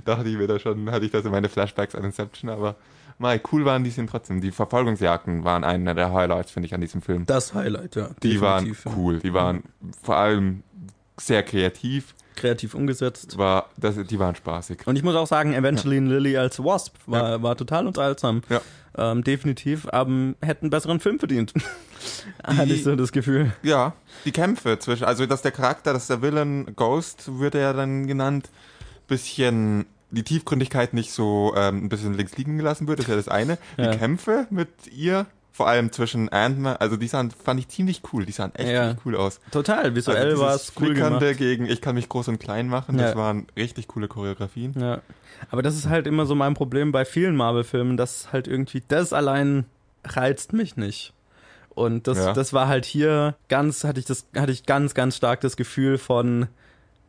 [0.04, 2.76] dachte ich mir da schon, hatte ich das in meine Flashbacks an Inception, aber
[3.18, 4.40] mal cool waren die sind trotzdem.
[4.40, 7.26] Die Verfolgungsjagden waren einer der Highlights, finde ich, an diesem Film.
[7.26, 8.10] Das Highlight, ja.
[8.22, 8.92] Die waren ja.
[8.96, 9.64] cool, die waren
[10.02, 10.62] vor allem
[11.16, 13.36] sehr kreativ, Kreativ umgesetzt.
[13.36, 14.86] war, das, die waren spaßig.
[14.86, 18.42] Und ich muss auch sagen, Evangeline Lilly als Wasp war, war total unterhaltsam.
[18.48, 18.60] Ja.
[18.96, 20.10] Ähm, definitiv, aber
[20.40, 21.52] hätten einen besseren Film verdient.
[22.44, 23.52] Hatte ich so das Gefühl.
[23.62, 27.72] Ja, die Kämpfe zwischen, also dass der Charakter, dass der Villain Ghost, wird er ja
[27.72, 28.50] dann genannt,
[29.06, 33.28] bisschen die Tiefgründigkeit nicht so ähm, ein bisschen links liegen gelassen wird, ist ja das
[33.28, 33.59] eine.
[33.76, 33.90] Ja.
[33.90, 38.24] Die Kämpfe mit ihr, vor allem zwischen Ant-Man, also die sahen, fand ich ziemlich cool,
[38.24, 38.96] die sahen echt Ja.
[39.04, 39.40] cool aus.
[39.50, 41.22] Total, visuell also war es cool gemacht.
[41.36, 43.16] Gegen ich kann mich groß und klein machen, das Ja.
[43.18, 44.74] waren richtig coole Choreografien.
[44.78, 45.00] Ja.
[45.50, 49.12] Aber das ist halt immer so mein Problem bei vielen Marvel-Filmen, dass halt irgendwie das
[49.12, 49.66] allein
[50.04, 51.12] reizt mich nicht.
[51.70, 52.32] Und das, Ja.
[52.32, 55.98] das war halt hier ganz, hatte ich das, hatte ich ganz, ganz stark das Gefühl
[55.98, 56.48] von,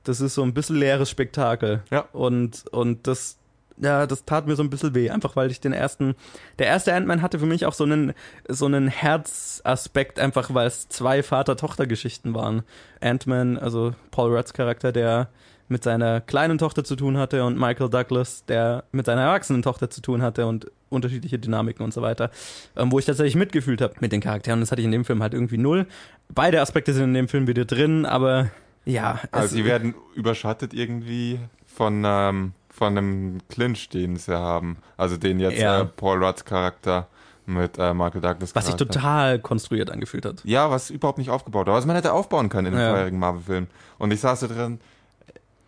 [0.03, 1.83] das ist so ein bisschen leeres Spektakel.
[1.91, 2.05] Ja.
[2.13, 3.37] Und, und das,
[3.77, 6.15] ja, das tat mir so ein bisschen weh, einfach weil ich den ersten,
[6.57, 8.13] der erste Ant-Man hatte für mich auch so einen,
[8.47, 12.63] so einen Herzaspekt, einfach weil es zwei Vater-Tochter-Geschichten waren.
[13.01, 15.29] Ant-Man, also Paul Rudds Charakter, der
[15.69, 19.89] mit seiner kleinen Tochter zu tun hatte und Michael Douglas, der mit seiner erwachsenen Tochter
[19.89, 22.31] zu tun hatte und unterschiedliche Dynamiken und so weiter,
[22.75, 24.59] ähm, wo ich tatsächlich mitgefühlt habe mit den Charakteren.
[24.59, 25.85] Das hatte ich in dem Film halt irgendwie null.
[26.33, 28.49] Beide Aspekte sind in dem Film wieder drin, aber
[28.85, 29.19] ja.
[29.31, 34.77] Also sie werden überschattet irgendwie von, ähm, von einem Clinch, den sie haben.
[34.97, 35.81] Also den jetzt Ja.
[35.81, 37.07] äh, Paul Rudds Charakter
[37.45, 40.41] mit äh, Michael Douglas was sich total konstruiert angefühlt hat.
[40.43, 41.73] Ja, was überhaupt nicht aufgebaut war.
[41.75, 42.89] Was man hätte aufbauen können in den Ja.
[42.91, 43.67] vorherigen Marvel-Filmen.
[43.97, 44.79] Und ich saß da drin,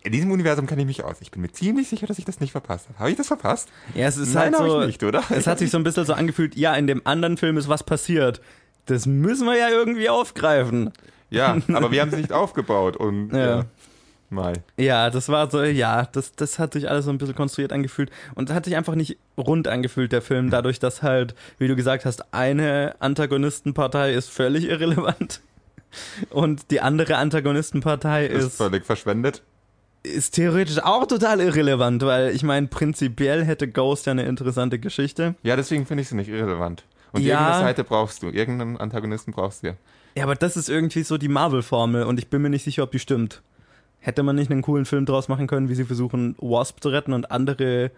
[0.03, 1.17] in diesem Universum kenne ich mich aus.
[1.21, 2.99] Ich bin mir ziemlich sicher, dass ich das nicht verpasst habe.
[2.99, 3.69] Habe ich das verpasst?
[3.95, 5.23] Ja, es ist Nein, halt so, ich nicht, oder?
[5.29, 7.83] es hat sich so ein bisschen so angefühlt, ja, in dem anderen Film ist was
[7.83, 8.41] passiert.
[8.85, 10.91] Das müssen wir ja irgendwie aufgreifen.
[11.31, 12.95] Ja, aber wir haben es nicht aufgebaut.
[12.97, 13.45] Und Ja.
[13.59, 13.65] ja.
[14.33, 14.53] Mal.
[14.77, 18.11] Ja, das war so, ja, das, das hat sich alles so ein bisschen konstruiert angefühlt
[18.33, 22.05] und hat sich einfach nicht rund angefühlt, der Film, dadurch, dass halt, wie du gesagt
[22.05, 25.41] hast, eine Antagonistenpartei ist völlig irrelevant
[26.29, 29.41] und die andere Antagonistenpartei Ist, ist, völlig verschwendet.
[30.03, 35.35] ist theoretisch auch total irrelevant, weil ich meine, prinzipiell hätte Ghost ja eine interessante Geschichte.
[35.43, 36.85] Ja, deswegen finde ich sie nicht irrelevant.
[37.11, 37.33] Und Ja.
[37.35, 38.29] irgendeine Seite brauchst du.
[38.29, 39.73] Irgendeinen Antagonisten brauchst du ja.
[40.15, 42.91] Ja, aber das ist irgendwie so die Marvel-Formel und ich bin mir nicht sicher, ob
[42.91, 43.41] die stimmt.
[43.99, 47.13] Hätte man nicht einen coolen Film draus machen können, wie sie versuchen, Wasp zu retten
[47.13, 47.91] und andere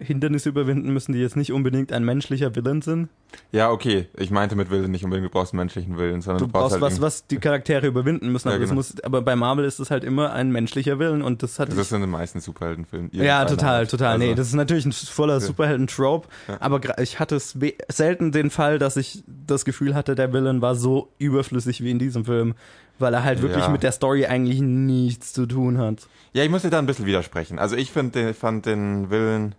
[0.00, 3.08] Hindernisse überwinden müssen, die jetzt nicht unbedingt ein menschlicher Villain sind?
[3.52, 4.08] Ja, okay.
[4.16, 6.70] Ich meinte mit Willen nicht unbedingt, du brauchst einen menschlichen Willen, sondern Du du, brauchst
[6.78, 8.78] brauchst halt was, was die Charaktere überwinden müssen, Ja, aber, das genau.
[8.78, 11.76] muss, aber bei Marvel ist es halt immer ein menschlicher Willen und das hat Das
[11.78, 13.10] ist in den meisten Superheldenfilmen.
[13.12, 13.90] ja, total, halt.
[13.90, 14.14] total.
[14.14, 16.28] Also, nee, das ist natürlich ein voller Superhelden-Trope,
[16.58, 20.74] aber gra- ich hatte selten den Fall, dass ich das Gefühl hatte, der Villain war
[20.74, 22.54] so überflüssig wie in diesem Film,
[22.98, 23.70] weil er halt wirklich Ja.
[23.70, 26.06] mit der Story eigentlich nichts zu tun hat.
[26.32, 27.58] Ja, ich muss dir da ein bisschen widersprechen.
[27.58, 29.54] Also ich find, fand den Willen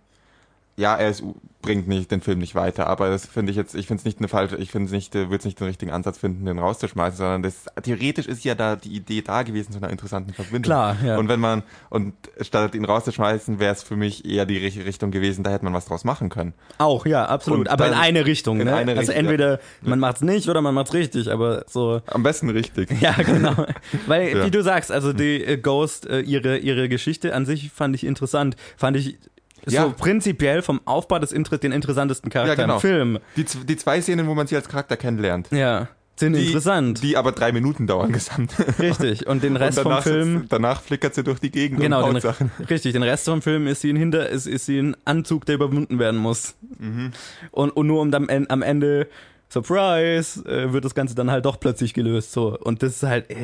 [0.76, 1.22] ja, er ist,
[1.60, 4.18] bringt nicht den Film nicht weiter, aber das finde ich jetzt, ich finde es nicht
[4.18, 7.16] eine falsche, ich finde es nicht, würde es nicht den richtigen Ansatz finden, den rauszuschmeißen,
[7.18, 10.62] sondern das, theoretisch ist ja da die Idee da gewesen zu einer interessanten Verbindung.
[10.62, 11.18] Klar, ja.
[11.18, 15.44] Und wenn man, und statt ihn rauszuschmeißen, wäre es für mich eher die Richtung gewesen,
[15.44, 16.52] da hätte man was draus machen können.
[16.78, 17.60] Auch, ja, absolut.
[17.60, 18.74] Und aber in eine Richtung, in ne?
[18.74, 22.02] eine also Richtung, entweder man macht's nicht oder man macht's richtig, aber so.
[22.06, 22.90] Am besten richtig.
[23.02, 23.66] Ja, genau.
[24.06, 24.46] Weil, Ja.
[24.46, 28.04] wie du sagst, also die äh, Ghost, äh, ihre, ihre Geschichte an sich fand ich
[28.04, 28.54] interessant.
[28.76, 29.18] Fand ich
[29.66, 29.88] so Ja.
[29.88, 32.74] prinzipiell vom Aufbau des Inter den interessantesten Charakter Ja, genau.
[32.74, 33.18] im Film.
[33.36, 35.48] Die, die zwei Szenen, wo man sie als Charakter kennenlernt.
[35.50, 37.02] Ja, sind Die, interessant.
[37.02, 38.54] Die aber drei Minuten dauern gesamt.
[38.78, 39.26] richtig.
[39.26, 40.38] Und den Rest und vom Film.
[40.40, 42.50] sitzt- danach flickert sie durch die Gegend Genau, und den, Sachen.
[42.68, 42.92] richtig.
[42.92, 45.98] Den Rest vom Film ist sie ein Hinter, ist, ist sie ein Anzug, der überwunden
[45.98, 46.54] werden muss.
[46.78, 47.12] Mhm.
[47.50, 49.08] Und, und nur um dann am Ende,
[49.48, 52.32] Surprise, äh, wird das Ganze dann halt doch plötzlich gelöst.
[52.32, 52.58] So.
[52.58, 53.36] Und das ist halt, äh,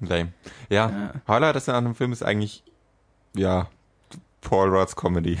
[0.00, 0.32] Lame.
[0.70, 2.64] Ja, Highlight das an dem Film ist eigentlich,
[3.36, 3.68] ja,
[4.40, 5.38] Paul Rudd's Comedy.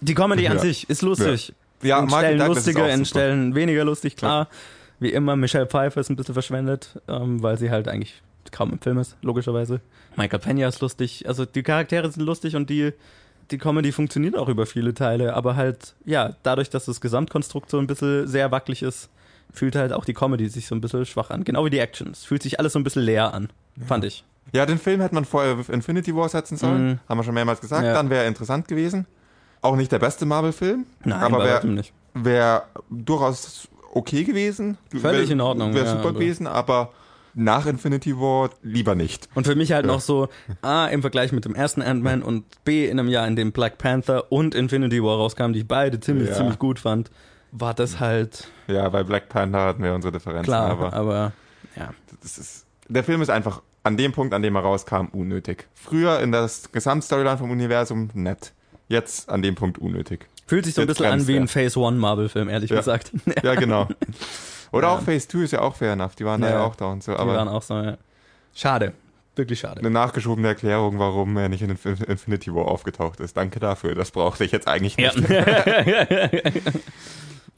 [0.00, 0.62] Die Comedy an Ja.
[0.62, 1.52] sich ist lustig.
[1.82, 3.04] Ja, in Michael Stellen Douglas lustiger, in.
[3.04, 4.48] Stellen weniger lustig, klar.
[5.00, 8.20] Wie immer, Michelle Pfeiffer ist ein bisschen verschwendet, ähm, weil sie halt eigentlich
[8.50, 9.80] kaum im Film ist, logischerweise.
[10.16, 12.92] Michael Pena ist lustig, also die Charaktere sind lustig und die,
[13.50, 17.78] die Comedy funktioniert auch über viele Teile, aber halt, ja, dadurch, dass das Gesamtkonstrukt so
[17.78, 19.08] ein bisschen sehr wackelig ist,
[19.52, 21.44] fühlt halt auch die Comedy sich so ein bisschen schwach an.
[21.44, 22.08] Genau wie die Action.
[22.10, 23.50] Es fühlt sich alles so ein bisschen leer an,
[23.86, 24.24] fand ich.
[24.52, 26.86] Ja, den Film hätte man vorher Infinity War setzen sollen.
[26.88, 26.98] Mhm.
[27.08, 27.84] Haben wir schon mehrmals gesagt.
[27.84, 27.92] Ja.
[27.94, 29.06] Dann wäre er interessant gewesen.
[29.60, 30.86] Auch nicht der beste Marvel-Film.
[31.04, 31.82] Nein, aber wäre
[32.14, 34.78] wär durchaus okay gewesen.
[34.90, 36.92] Völlig Wär- in Ordnung, Wäre ja, super aber- gewesen, aber
[37.34, 39.28] nach Infinity War lieber nicht.
[39.34, 39.92] Und für mich halt Ja.
[39.92, 40.28] noch so,
[40.62, 43.78] A, im Vergleich mit dem ersten Ant-Man und B, in einem Jahr, in dem Black
[43.78, 46.34] Panther und Infinity War rauskamen, die ich beide ziemlich, Ja.
[46.36, 47.10] ziemlich gut fand,
[47.52, 50.44] war das halt Ja, bei Black Panther hatten wir unsere Differenzen.
[50.44, 50.70] klar.
[50.70, 51.32] aber Aber,
[51.76, 51.90] ja.
[52.22, 55.66] das ist, der Film ist einfach an dem Punkt, an dem er rauskam, unnötig.
[55.74, 58.52] Früher in das Gesamtstoryline vom Universum nett.
[58.86, 60.26] Jetzt an dem Punkt unnötig.
[60.46, 61.48] Fühlt sich so ein Jetzt bisschen an wie ein.
[61.48, 62.76] Phase One Marvel-Film, ehrlich Ja.
[62.76, 63.10] gesagt.
[63.42, 63.88] Ja, genau.
[64.72, 64.94] Oder Ja.
[64.94, 66.14] auch Phase 2 ist ja auch fair enough.
[66.14, 66.54] Die waren da Ja.
[66.54, 67.12] ja auch da und so.
[67.12, 67.96] Die waren auch so, ja.
[68.54, 68.92] Schade.
[69.36, 69.78] Wirklich schade.
[69.80, 73.36] eine nachgeschobene Erklärung, warum er nicht in Infin- Infinity War aufgetaucht ist.
[73.36, 73.94] Danke dafür.
[73.94, 75.12] Das brauchte ich jetzt eigentlich Ja.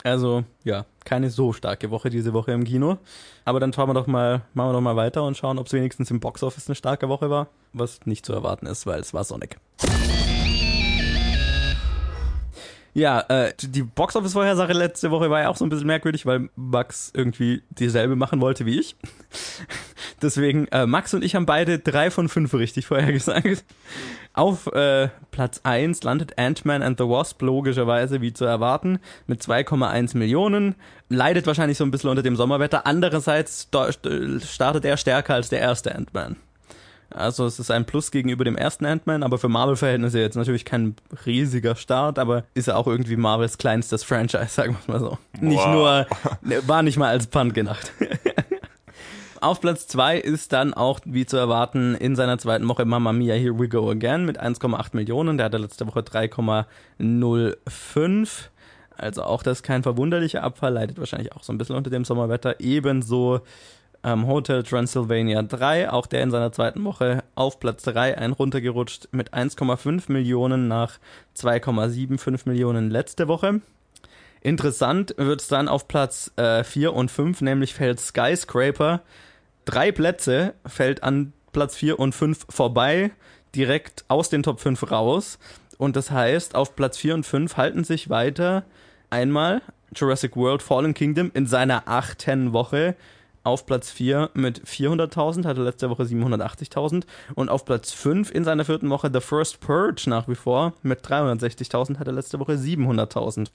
[0.03, 2.99] also, ja, keine so starke Woche diese Woche im Kino.
[3.45, 5.73] Aber dann schauen wir doch mal, machen wir doch mal weiter und schauen, ob es
[5.73, 7.49] wenigstens im Boxoffice eine starke Woche war.
[7.73, 9.59] Was nicht zu erwarten ist, weil es war Sonic.
[12.93, 17.13] Ja, äh, die Boxoffice-Vorhersage letzte Woche war ja auch so ein bisschen merkwürdig, weil Max
[17.15, 18.97] irgendwie dieselbe machen wollte wie ich.
[20.23, 23.65] Deswegen, äh, Max und ich haben beide drei von fünf richtig vorhergesagt.
[24.33, 30.17] Auf äh, Platz 1 landet Ant-Man and the Wasp, logischerweise, wie zu erwarten, mit 2,1
[30.17, 30.77] Millionen.
[31.09, 32.87] Leidet wahrscheinlich so ein bisschen unter dem Sommerwetter.
[32.87, 36.37] Andererseits startet er stärker als der erste Ant-Man.
[37.13, 40.95] Also es ist ein Plus gegenüber dem ersten Ant-Man, aber für Marvel-Verhältnisse jetzt natürlich kein
[41.27, 45.19] riesiger Start, aber ist ja auch irgendwie Marvels kleinstes Franchise, sagen wir mal so.
[45.41, 46.07] Nicht nur,
[46.43, 47.93] ne, war nicht mal als Punt gedacht.
[49.41, 53.35] Auf Platz 2 ist dann auch, wie zu erwarten, in seiner zweiten Woche Mamma Mia
[53.35, 55.39] Here We Go Again mit 1,8 Millionen.
[55.39, 58.29] Der hatte letzte Woche 3,05.
[58.99, 62.61] Also auch das kein verwunderlicher Abfall, leidet wahrscheinlich auch so ein bisschen unter dem Sommerwetter.
[62.61, 63.41] Ebenso
[64.05, 69.09] ähm, Hotel Transylvania 3, auch der in seiner zweiten Woche auf Platz 3 ein runtergerutscht
[69.13, 70.99] mit 1,5 Millionen nach
[71.39, 73.63] 2,75 Millionen letzte Woche.
[74.43, 79.01] Interessant wird es dann auf Platz äh, 4 und 5, nämlich fällt Skyscraper.
[79.71, 83.13] Drei Plätze fällt an Platz 4 und 5 vorbei,
[83.55, 85.39] direkt aus den Top 5 raus.
[85.79, 88.65] Und das heißt, auf Platz 4 und 5 halten sich weiter
[89.11, 89.63] einmal
[89.95, 92.97] Jurassic World Fallen Kingdom in seiner achten Woche
[93.45, 97.05] auf Platz 4 mit 400.000, hatte letzte Woche 780.000
[97.37, 101.07] und auf Platz 5 in seiner vierten Woche The First Purge nach wie vor mit
[101.07, 103.51] 360.000, hatte letzte Woche 700.000.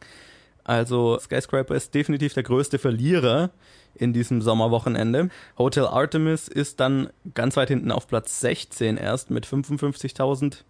[0.66, 3.52] Also Skyscraper ist definitiv der größte Verlierer
[3.94, 5.30] in diesem Sommerwochenende.
[5.58, 10.64] Hotel Artemis ist dann ganz weit hinten auf Platz 16 erst mit 55.000.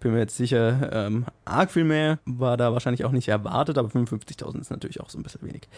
[0.00, 3.88] Bin mir jetzt sicher, ähm, arg viel mehr war da wahrscheinlich auch nicht erwartet, aber
[3.88, 5.68] 55.000 ist natürlich auch so ein bisschen wenig.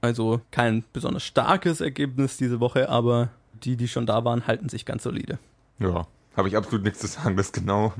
[0.00, 3.28] Also kein besonders starkes Ergebnis diese Woche, aber
[3.64, 5.38] die, die schon da waren, halten sich ganz solide.
[5.78, 6.06] Ja,
[6.36, 7.36] habe ich absolut nichts zu sagen.
[7.36, 7.92] Das ist genau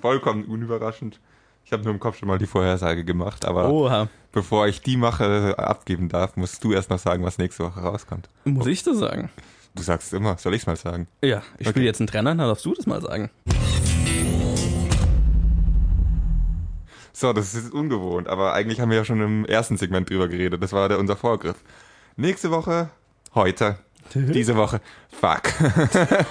[0.00, 1.20] vollkommen unüberraschend.
[1.64, 4.08] Ich habe nur im Kopf schon mal die Vorhersage gemacht, aber Oha,
[4.38, 8.28] bevor ich die mache, abgeben darf, musst du erst noch sagen, was nächste Woche rauskommt.
[8.44, 9.30] muss ich das sagen?
[9.74, 11.08] Du sagst immer, soll ich's mal sagen?
[11.22, 11.84] Ja, ich spiele Okay.
[11.86, 13.30] jetzt einen Trenner, dann darfst du das mal sagen.
[17.12, 20.62] So, das ist ungewohnt, aber eigentlich haben wir ja schon im ersten Segment drüber geredet.
[20.62, 21.56] Das war der, unser Vorgriff.
[22.16, 22.90] Nächste Woche,
[23.34, 23.76] heute,
[24.14, 24.80] diese Woche,
[25.10, 25.42] fuck.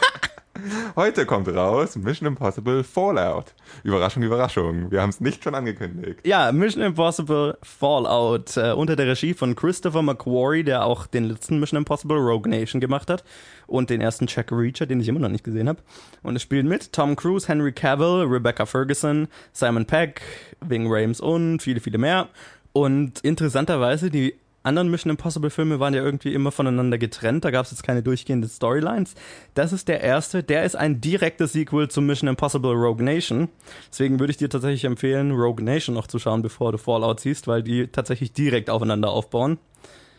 [0.95, 3.53] Heute kommt raus Mission Impossible Fallout.
[3.83, 4.91] Überraschung, Überraschung.
[4.91, 6.19] Wir haben es nicht schon angekündigt.
[6.25, 11.59] Ja, Mission Impossible Fallout äh, unter der Regie von Christopher McQuarrie, der auch den letzten
[11.59, 13.23] Mission Impossible Rogue Nation gemacht hat
[13.67, 15.79] und den ersten Jack Reacher, den ich immer noch nicht gesehen habe.
[16.23, 20.21] Und es spielt mit Tom Cruise, Henry Cavill, Rebecca Ferguson, Simon Pegg,
[20.61, 22.29] Ving Rhames und viele, viele mehr.
[22.73, 24.35] Und interessanterweise, die
[24.67, 27.43] anderen Mission Impossible Filme waren ja irgendwie immer voneinander getrennt.
[27.43, 29.15] Da gab es jetzt keine durchgehenden Storylines.
[29.53, 30.43] Das ist der erste.
[30.43, 33.49] Der ist ein direktes Sequel zu Mission Impossible Rogue Nation.
[33.89, 37.47] Deswegen würde ich dir tatsächlich empfehlen, Rogue Nation noch zu schauen, bevor du Fallout siehst,
[37.47, 39.57] weil die tatsächlich direkt aufeinander aufbauen.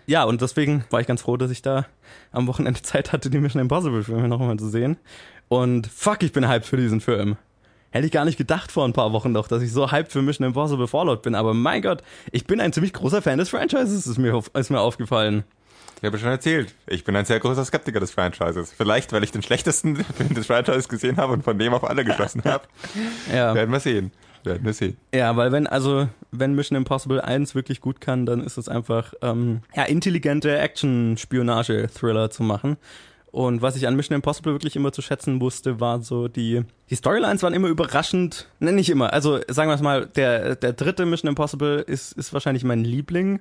[0.06, 1.86] Ja, und deswegen war ich ganz froh, dass ich da
[2.32, 4.96] am Wochenende Zeit hatte, die Mission Impossible Filme noch mal zu sehen.
[5.48, 7.36] Und fuck, ich bin hyped für diesen Film.
[7.90, 10.20] Hätte ich gar nicht gedacht vor ein paar Wochen noch, dass ich so hyped für
[10.20, 11.34] Mission Impossible Fallout bin.
[11.34, 14.80] Aber mein Gott, ich bin ein ziemlich großer Fan des Franchises, ist mir, ist mir
[14.80, 15.44] aufgefallen.
[16.00, 18.72] Ich habe schon erzählt, ich bin ein sehr großer Skeptiker des Franchises.
[18.76, 22.04] Vielleicht, weil ich den schlechtesten Film des Franchises gesehen habe und von dem auf alle
[22.04, 22.64] geschlossen habe.
[23.34, 23.54] ja.
[23.54, 24.12] Werden wir sehen.
[24.44, 24.96] Werden wir sehen.
[25.12, 29.12] Ja, weil wenn, also, wenn Mission Impossible 1 wirklich gut kann, dann ist es einfach,
[29.22, 32.76] ähm, ja, intelligente Action-Spionage-Thriller zu machen.
[33.30, 36.96] Und was ich an Mission Impossible wirklich immer zu schätzen wusste, war so die, die
[36.96, 41.04] Storylines waren immer überraschend, ne, nicht immer, also sagen wir es mal, der, der dritte
[41.04, 43.40] Mission Impossible ist, ist wahrscheinlich mein Liebling,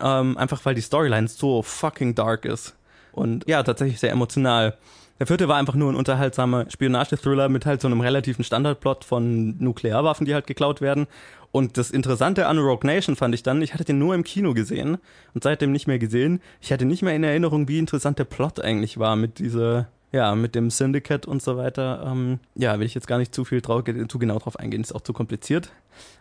[0.00, 2.74] ähm, einfach weil die Storyline so fucking dark ist.
[3.12, 4.76] Und ja, tatsächlich sehr emotional.
[5.18, 9.56] Der vierte war einfach nur ein unterhaltsamer Spionage-Thriller mit halt so einem relativen Standardplot von
[9.58, 11.06] Nuklearwaffen, die halt geklaut werden.
[11.52, 14.52] Und das Interessante an Rogue Nation fand ich dann, ich hatte den nur im Kino
[14.52, 14.98] gesehen
[15.32, 16.42] und seitdem nicht mehr gesehen.
[16.60, 20.34] Ich hatte nicht mehr in Erinnerung, wie interessant der Plot eigentlich war mit dieser, ja,
[20.34, 22.04] mit dem Syndicate und so weiter.
[22.06, 24.94] Ähm, ja, will ich jetzt gar nicht zu viel drauf, zu genau drauf eingehen, ist
[24.94, 25.70] auch zu kompliziert.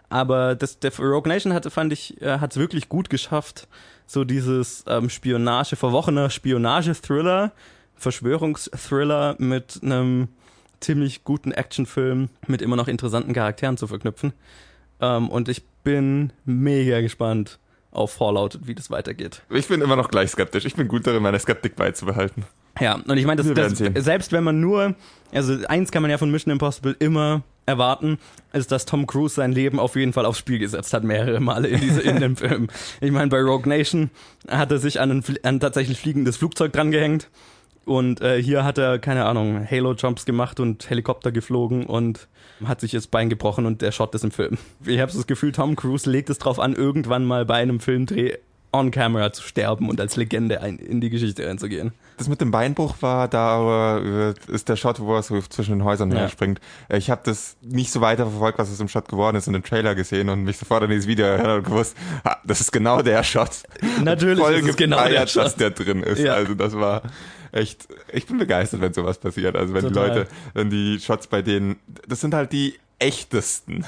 [0.07, 3.67] Aber das, der Rogue Nation hatte, fand ich, äh, hat es wirklich gut geschafft,
[4.05, 7.51] so dieses ähm, Spionage, verwochener Spionage-Thriller,
[7.95, 10.29] Verschwörungsthriller mit einem
[10.79, 14.33] ziemlich guten Actionfilm mit immer noch interessanten Charakteren zu verknüpfen.
[15.01, 17.59] Ähm, und ich bin mega gespannt
[17.91, 19.41] auf Fallout und wie das weitergeht.
[19.49, 20.65] Ich bin immer noch gleich skeptisch.
[20.65, 22.43] Ich bin gut darin, meine Skeptik beizubehalten.
[22.79, 24.95] Ja, und ich meine, das, das, selbst wenn man nur,
[25.31, 28.19] also eins kann man ja von Mission Impossible immer erwarten,
[28.51, 31.69] ist, dass Tom Cruise sein Leben auf jeden Fall aufs Spiel gesetzt hat, mehrere Male
[31.69, 32.67] in, diese, in dem Film.
[32.99, 34.11] Ich meine, bei Rogue Nation
[34.49, 37.29] hat er sich an ein, an tatsächlich fliegendes Flugzeug drangehängt
[37.86, 42.27] und äh, hier hat er, keine Ahnung, Halo-Jumps gemacht und Helikopter geflogen und
[42.63, 44.57] hat sich das Bein gebrochen und der Shot ist im Film.
[44.86, 48.38] Ich habe das Gefühl, Tom Cruise legt es drauf an, irgendwann mal bei einem Filmdreh
[48.75, 51.93] on camera zu sterben und als Legende ein, in die Geschichte einzugehen.
[52.17, 55.83] Das mit dem Beinbruch war da äh, ist der Shot, wo er so zwischen den
[55.83, 56.19] Häusern ja.
[56.19, 56.59] herspringt.
[56.89, 59.63] Ich habe das nicht so weiter verfolgt, was aus dem Shot geworden ist, in dem
[59.63, 63.01] Trailer gesehen und mich sofort an dieses Video erinnert und gewusst, ah, das ist genau
[63.01, 63.63] der Shot.
[64.03, 65.45] Natürlich Voll ist es genau der Shot.
[65.45, 66.19] dass der drin ist.
[66.19, 66.33] Ja.
[66.33, 67.01] Also das war
[67.55, 69.55] echt, ich bin begeistert, wenn sowas passiert.
[69.55, 70.09] Also wenn Total.
[70.09, 71.77] die Leute, wenn die Shots bei denen,
[72.07, 73.85] das sind halt die echtesten.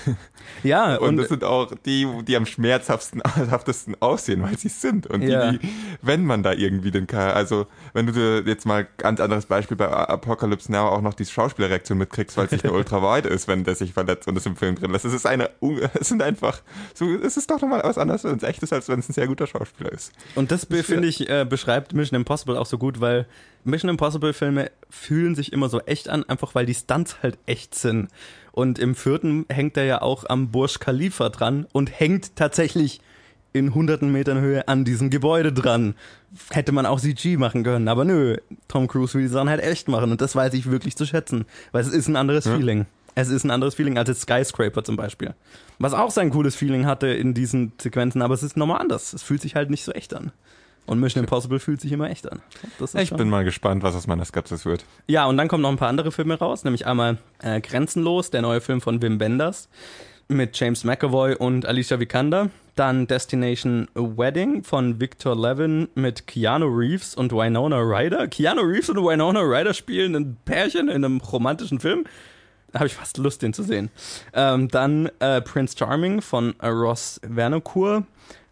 [0.64, 5.08] Ja, und, und das sind auch die, die am schmerzhaftesten aussehen, weil sie sind.
[5.08, 5.52] Und ja.
[5.52, 5.70] die, die,
[6.02, 9.88] wenn man da irgendwie den also wenn du dir jetzt mal ganz anderes Beispiel bei
[9.88, 13.64] Apocalypse Now auch noch die Schauspielerreaktion mitkriegst, weil es nicht eine ultra wide ist, wenn
[13.64, 15.06] der sich verletzt und es im Film drin lässt.
[15.06, 15.50] Es ist eine,
[16.00, 16.62] es sind einfach,
[16.94, 19.14] so, es ist doch nochmal was anderes, wenn es echt ist, als wenn es ein
[19.14, 20.12] sehr guter Schauspieler ist.
[20.36, 23.26] Und das, das finde ich, äh, beschreibt Mission Impossible auch so gut, weil
[23.64, 27.76] Mission Impossible Filme fühlen sich immer so echt an, einfach weil die Stunts halt echt
[27.76, 28.10] sind.
[28.58, 33.02] Und im vierten hängt er ja auch am Burj Khalifa dran und hängt tatsächlich
[33.54, 35.94] in hunderten Metern Höhe an diesem Gebäude dran.
[36.50, 38.38] Hätte man auch CG machen können, aber nö,
[38.68, 41.46] Tom Cruise will die Sachen halt echt machen und das weiß ich wirklich zu schätzen,
[41.72, 42.56] weil es ist ein anderes ja.
[42.56, 42.88] Feeling.
[43.14, 45.36] Es ist ein anderes Feeling als jetzt Skyscraper zum Beispiel.
[45.78, 49.14] Was auch sein cooles Feeling hatte in diesen Sequenzen, aber es ist nochmal anders.
[49.14, 50.32] Es fühlt sich halt nicht so echt an.
[50.88, 52.42] Und Mission Impossible fühlt sich immer echt an.
[52.96, 54.86] ich bin mal gespannt, was aus meiner Skepsis wird.
[55.08, 58.42] Ja, und dann kommen noch ein paar andere Filme raus, nämlich einmal äh, Grenzenlos, der
[58.42, 59.70] neue Film von Wim Wenders
[60.30, 62.50] mit James McAvoy und Alicia Vikander.
[62.76, 68.28] Dann Destination Wedding von Victor Levin mit Keanu Reeves und Winona Ryder.
[68.28, 72.06] Keanu Reeves und Winona Ryder spielen ein Pärchen in einem romantischen Film.
[72.78, 73.90] Da habe ich fast Lust, den zu sehen.
[74.34, 78.04] Ähm, dann äh, Prince Charming von äh, Ross Vernocourt.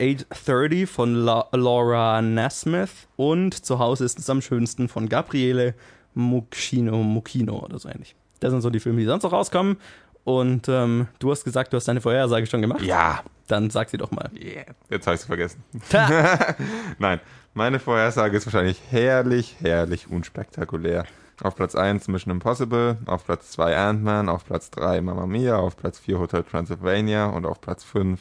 [0.01, 5.75] Age 30 von La Laura Nasmith und Zu Hause ist es am schönsten von Gabriele
[6.15, 8.15] Mucchino, Mucchino oder so ähnlich.
[8.39, 9.77] Das sind so die Filme, die sonst noch rauskommen.
[10.23, 12.81] Und ähm, du hast gesagt, du hast deine Vorhersage schon gemacht.
[12.81, 13.21] Ja.
[13.45, 14.31] Dann sag sie doch mal.
[14.33, 14.65] Yeah.
[14.89, 15.63] Jetzt habe ich sie vergessen.
[16.97, 17.19] Nein,
[17.53, 21.05] meine Vorhersage ist wahrscheinlich herrlich, herrlich unspektakulär.
[21.43, 25.75] Auf Platz 1 Mission Impossible, auf Platz 2 Ant-Man, auf Platz 3 Mamma Mia, auf
[25.75, 28.19] Platz 4 Hotel Transylvania und auf Platz 5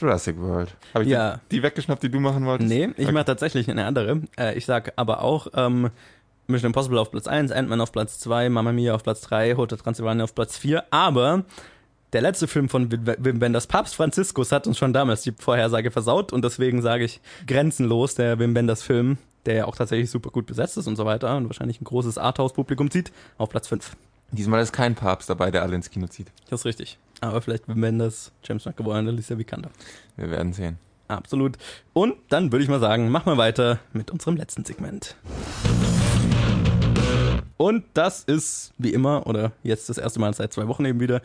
[0.00, 0.76] Jurassic World.
[0.94, 1.40] Habe ich ja.
[1.50, 2.68] die, die, weggeschnappt, die du machen wolltest?
[2.68, 3.12] Nee, ich okay.
[3.12, 4.22] mache tatsächlich eine andere.
[4.38, 5.90] Äh, ich sag aber auch ähm,
[6.46, 9.78] Mission Impossible auf Platz 1, Ant-Man auf Platz 2, Mamma Mia auf Platz 3, Hotel
[9.78, 10.84] Transylvania auf Platz 4.
[10.92, 11.44] Aber
[12.12, 16.32] der letzte Film von Wim Wenders, Papst Franziskus, hat uns schon damals die Vorhersage versaut
[16.32, 19.18] und deswegen sage ich grenzenlos, der Wim Wenders Film,
[19.48, 22.18] der ja auch tatsächlich super gut besetzt ist und so weiter und wahrscheinlich ein großes
[22.18, 23.96] Arthouse-Publikum zieht, auf Platz 5.
[24.30, 26.26] Diesmal ist kein Papst dabei, der alle ins Kino zieht.
[26.50, 26.98] Das ist richtig.
[27.22, 29.70] Aber vielleicht Wim Wenders, James McAvoy und Alicia Vikander.
[30.16, 30.78] Wir werden sehen.
[31.08, 31.56] Absolut.
[31.94, 35.16] Und dann würde ich mal sagen, machen wir weiter mit unserem letzten Segment.
[37.56, 41.22] Und das ist, wie immer, oder jetzt das erste Mal seit zwei Wochen eben wieder,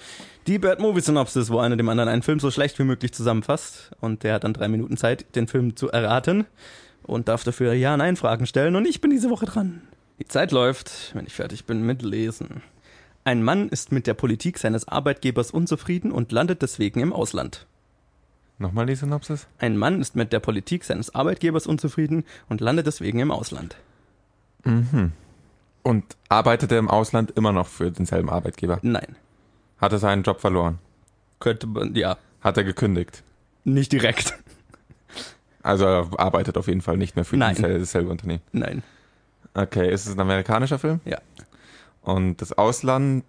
[0.47, 3.91] die Bad Movie Synopsis, wo einer dem anderen einen Film so schlecht wie möglich zusammenfasst.
[3.99, 6.45] Und der hat dann drei Minuten Zeit, den Film zu erraten.
[7.03, 8.75] Und darf dafür Ja-Nein-Fragen stellen.
[8.75, 9.81] Und ich bin diese Woche dran.
[10.19, 12.61] Die Zeit läuft, wenn ich fertig bin mit Lesen.
[13.25, 17.65] Ein Mann ist mit der Politik seines Arbeitgebers unzufrieden und landet deswegen im Ausland.
[18.59, 19.47] Nochmal die Synopsis?
[19.59, 23.75] Ein Mann ist mit der Politik seines Arbeitgebers unzufrieden und landet deswegen im Ausland.
[24.63, 25.11] Mhm.
[25.83, 28.79] Und arbeitet er im Ausland immer noch für denselben Arbeitgeber?
[28.81, 29.15] Nein.
[29.79, 30.79] Hat er seinen Job verloren?
[31.39, 32.17] Könnte man, ja.
[32.41, 33.23] Hat er gekündigt?
[33.65, 34.33] Nicht direkt.
[35.63, 37.55] Also er arbeitet auf jeden Fall nicht mehr für Nein.
[37.59, 38.41] dasselbe Unternehmen.
[38.51, 38.83] Nein.
[39.53, 40.99] Okay, ist es ein amerikanischer Film?
[41.05, 41.19] Ja.
[42.01, 43.23] Und das Ausland,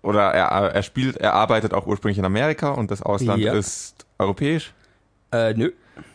[0.00, 3.52] oder er, er spielt, er arbeitet auch ursprünglich in Amerika und das Ausland Ja.
[3.52, 4.72] ist europäisch,
[5.30, 5.72] Äh, nö.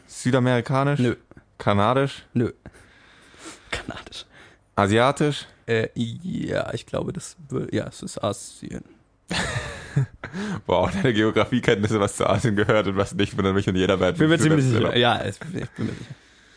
[0.07, 1.15] südamerikanisch, Nö.
[1.59, 2.51] kanadisch, Nö.
[3.71, 4.25] Kanadisch.
[4.75, 5.45] asiatisch.
[5.67, 8.83] Äh, ja, ich glaube, das will, ja, es ist Asien.
[10.65, 14.17] Boah, deine Geografiekenntnisse, was zu Asien gehört und was nicht, wundert mich und jeder wird.
[14.17, 14.95] Bin mir ziemlich sicher.
[14.97, 16.15] Ja, es, ich bin mir sicher.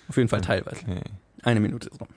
[0.09, 0.83] Auf jeden Fall teilweise.
[0.83, 1.01] Okay.
[1.43, 2.09] Eine Minute ist rum.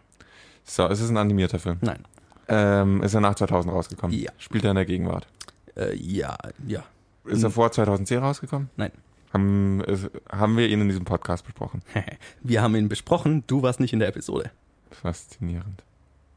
[0.63, 1.78] So, es ist ein animierter Film.
[1.82, 2.03] Nein.
[2.47, 4.18] Ähm, ist er nach 2000 rausgekommen?
[4.18, 4.32] Ja.
[4.38, 5.28] Spielt er in der Gegenwart?
[5.76, 6.38] Äh, ja,
[6.68, 6.84] ja.
[7.26, 8.70] Ist er vor 2010 rausgekommen?
[8.76, 8.91] Nein.
[9.34, 11.82] Haben, ist, haben wir ihn in diesem Podcast besprochen?
[12.41, 14.51] Wir haben ihn besprochen, du warst nicht in der Episode.
[14.91, 15.84] Faszinierend.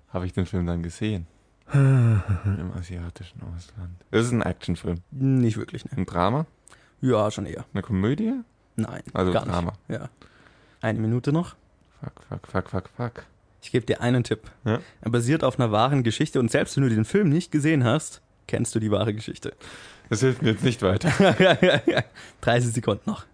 [0.08, 1.26] Habe ich den Film dann gesehen?
[1.72, 3.90] Im asiatischen Ausland.
[4.10, 4.98] Es ist ein Actionfilm.
[5.10, 5.90] Nicht wirklich, ne?
[5.96, 6.46] Ein Drama?
[7.00, 7.64] Ja, schon eher.
[7.72, 8.32] Eine Komödie?
[8.76, 9.72] Nein, Also gar Drama.
[9.88, 10.00] nicht.
[10.00, 10.08] Ja.
[10.80, 11.56] Eine Minute noch.
[12.00, 13.24] Fuck, fuck, fuck, fuck, fuck.
[13.60, 14.50] Ich gebe dir einen Tipp.
[14.64, 14.78] Ja?
[15.00, 18.22] Er basiert auf einer wahren Geschichte und selbst wenn du den Film nicht gesehen hast,
[18.46, 19.52] kennst du die wahre Geschichte.
[20.08, 21.10] Das hilft mir jetzt nicht weiter.
[22.40, 23.26] 30 Sekunden noch.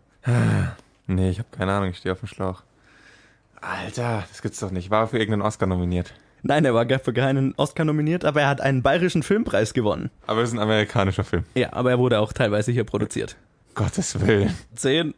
[1.06, 2.62] Nee, ich habe keine Ahnung, ich stehe auf dem Schlauch.
[3.60, 4.90] Alter, das gibt's doch nicht.
[4.90, 6.14] War für irgendeinen Oscar nominiert.
[6.46, 10.10] Nein, er war gar für keinen Oscar nominiert, aber er hat einen bayerischen Filmpreis gewonnen.
[10.26, 11.44] Aber es ist ein amerikanischer Film.
[11.54, 13.36] Ja, aber er wurde auch teilweise hier produziert.
[13.74, 14.54] Gottes Willen.
[14.76, 15.14] 10,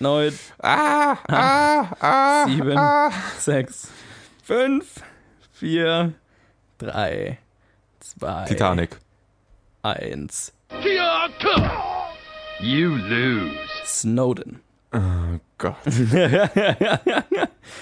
[0.00, 3.10] 9, Ah, ah, ah, 7, ah.
[3.38, 3.88] 6,
[4.42, 4.84] 5,
[5.52, 6.12] 4,
[6.78, 7.38] 3,
[8.00, 8.98] 2, Titanic.
[9.82, 10.52] 1.
[12.60, 13.54] You lose.
[13.84, 14.60] Snowden.
[14.92, 14.98] Oh
[15.58, 15.76] Gott.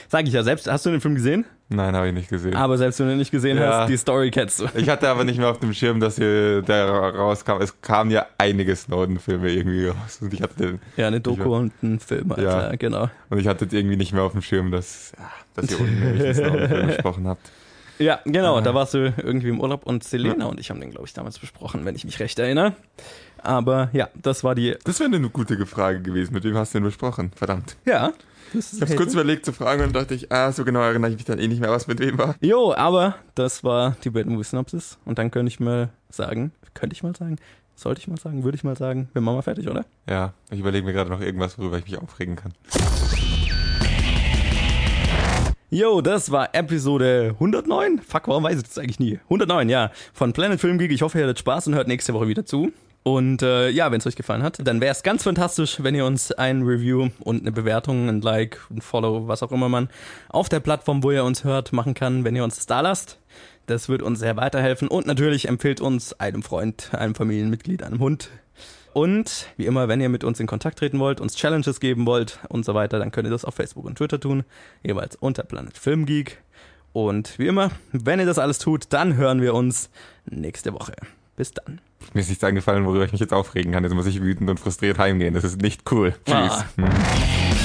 [0.08, 0.70] Sag ich ja selbst.
[0.70, 1.46] Hast du den Film gesehen?
[1.72, 2.56] Nein, habe ich nicht gesehen.
[2.56, 3.82] Aber selbst wenn du nicht gesehen Ja.
[3.82, 4.66] hast, die Story kennst du.
[4.74, 7.60] Ich hatte aber nicht mehr auf dem Schirm, dass hier der rauskam.
[7.60, 10.18] Es kamen ja einige Snowden-Filme irgendwie raus.
[10.20, 12.76] Und ich hatte den, Ja, eine Doku und ein Film, Alter, Ja.
[12.76, 13.08] genau.
[13.28, 16.86] und ich hatte irgendwie nicht mehr auf dem Schirm, dass, ja, dass ihr unten Snowden-Film
[16.88, 17.50] gesprochen habt.
[18.00, 21.06] Ja, genau, da warst du irgendwie im Urlaub und Selena und ich haben den, glaube
[21.06, 22.72] ich, damals besprochen, wenn ich mich recht erinnere.
[23.42, 24.74] Aber ja, das war die.
[24.84, 26.32] Das wäre eine gute Frage gewesen.
[26.34, 27.30] Mit wem hast du denn besprochen?
[27.36, 27.76] Verdammt.
[27.84, 28.12] Ja.
[28.53, 31.24] Ich habe kurz überlegt zu fragen und dachte ich, ah, so genau erinnere ich mich
[31.24, 32.34] dann eh nicht mehr, was mit wem war.
[32.40, 34.98] Jo, aber das war die Bad Movie Synopsis.
[35.05, 37.36] Und dann könnte ich mal sagen, könnte ich mal sagen,
[37.74, 39.84] sollte ich mal sagen, würde ich mal sagen, wir machen mal fertig, oder?
[40.09, 42.53] Ja, ich überlege mir gerade noch irgendwas, worüber ich mich aufregen kann.
[45.72, 48.01] Jo, das war Episode 109.
[48.01, 49.20] Fuck, warum weiß ich das eigentlich nie?
[49.24, 49.92] 109, ja.
[50.12, 50.90] Von Planet Film Geek.
[50.90, 52.72] Ich hoffe, ihr hattet Spaß und hört nächste Woche wieder zu.
[53.03, 56.05] Und äh, ja, wenn es euch gefallen hat, dann wäre es ganz fantastisch, wenn ihr
[56.05, 59.88] uns ein Review und eine Bewertung, ein Like, ein Follow, was auch immer man
[60.28, 63.18] auf der Plattform, wo ihr uns hört, machen kann, wenn ihr uns das da lasst.
[63.66, 64.88] Das wird uns sehr weiterhelfen.
[64.88, 68.28] Und natürlich empfiehlt uns einem Freund, einem Familienmitglied, einem Hund.
[68.92, 72.40] Und wie immer, wenn ihr mit uns in Kontakt treten wollt, uns Challenges geben wollt
[72.48, 74.44] und so weiter, dann könnt ihr das auf Facebook und Twitter tun,
[74.82, 76.42] jeweils unter Planet Film Geek.
[76.92, 79.90] Und wie immer, wenn ihr das alles tut, dann hören wir uns
[80.26, 80.94] nächste Woche.
[81.36, 81.80] Bis dann.
[82.14, 83.84] Mir ist nichts eingefallen, worüber ich mich jetzt aufregen kann.
[83.84, 85.34] Jetzt muss ich wütend und frustriert heimgehen.
[85.34, 86.14] Das ist nicht cool.
[86.24, 86.34] Tschüss.
[86.34, 86.64] Ah.
[86.76, 87.59] Hm.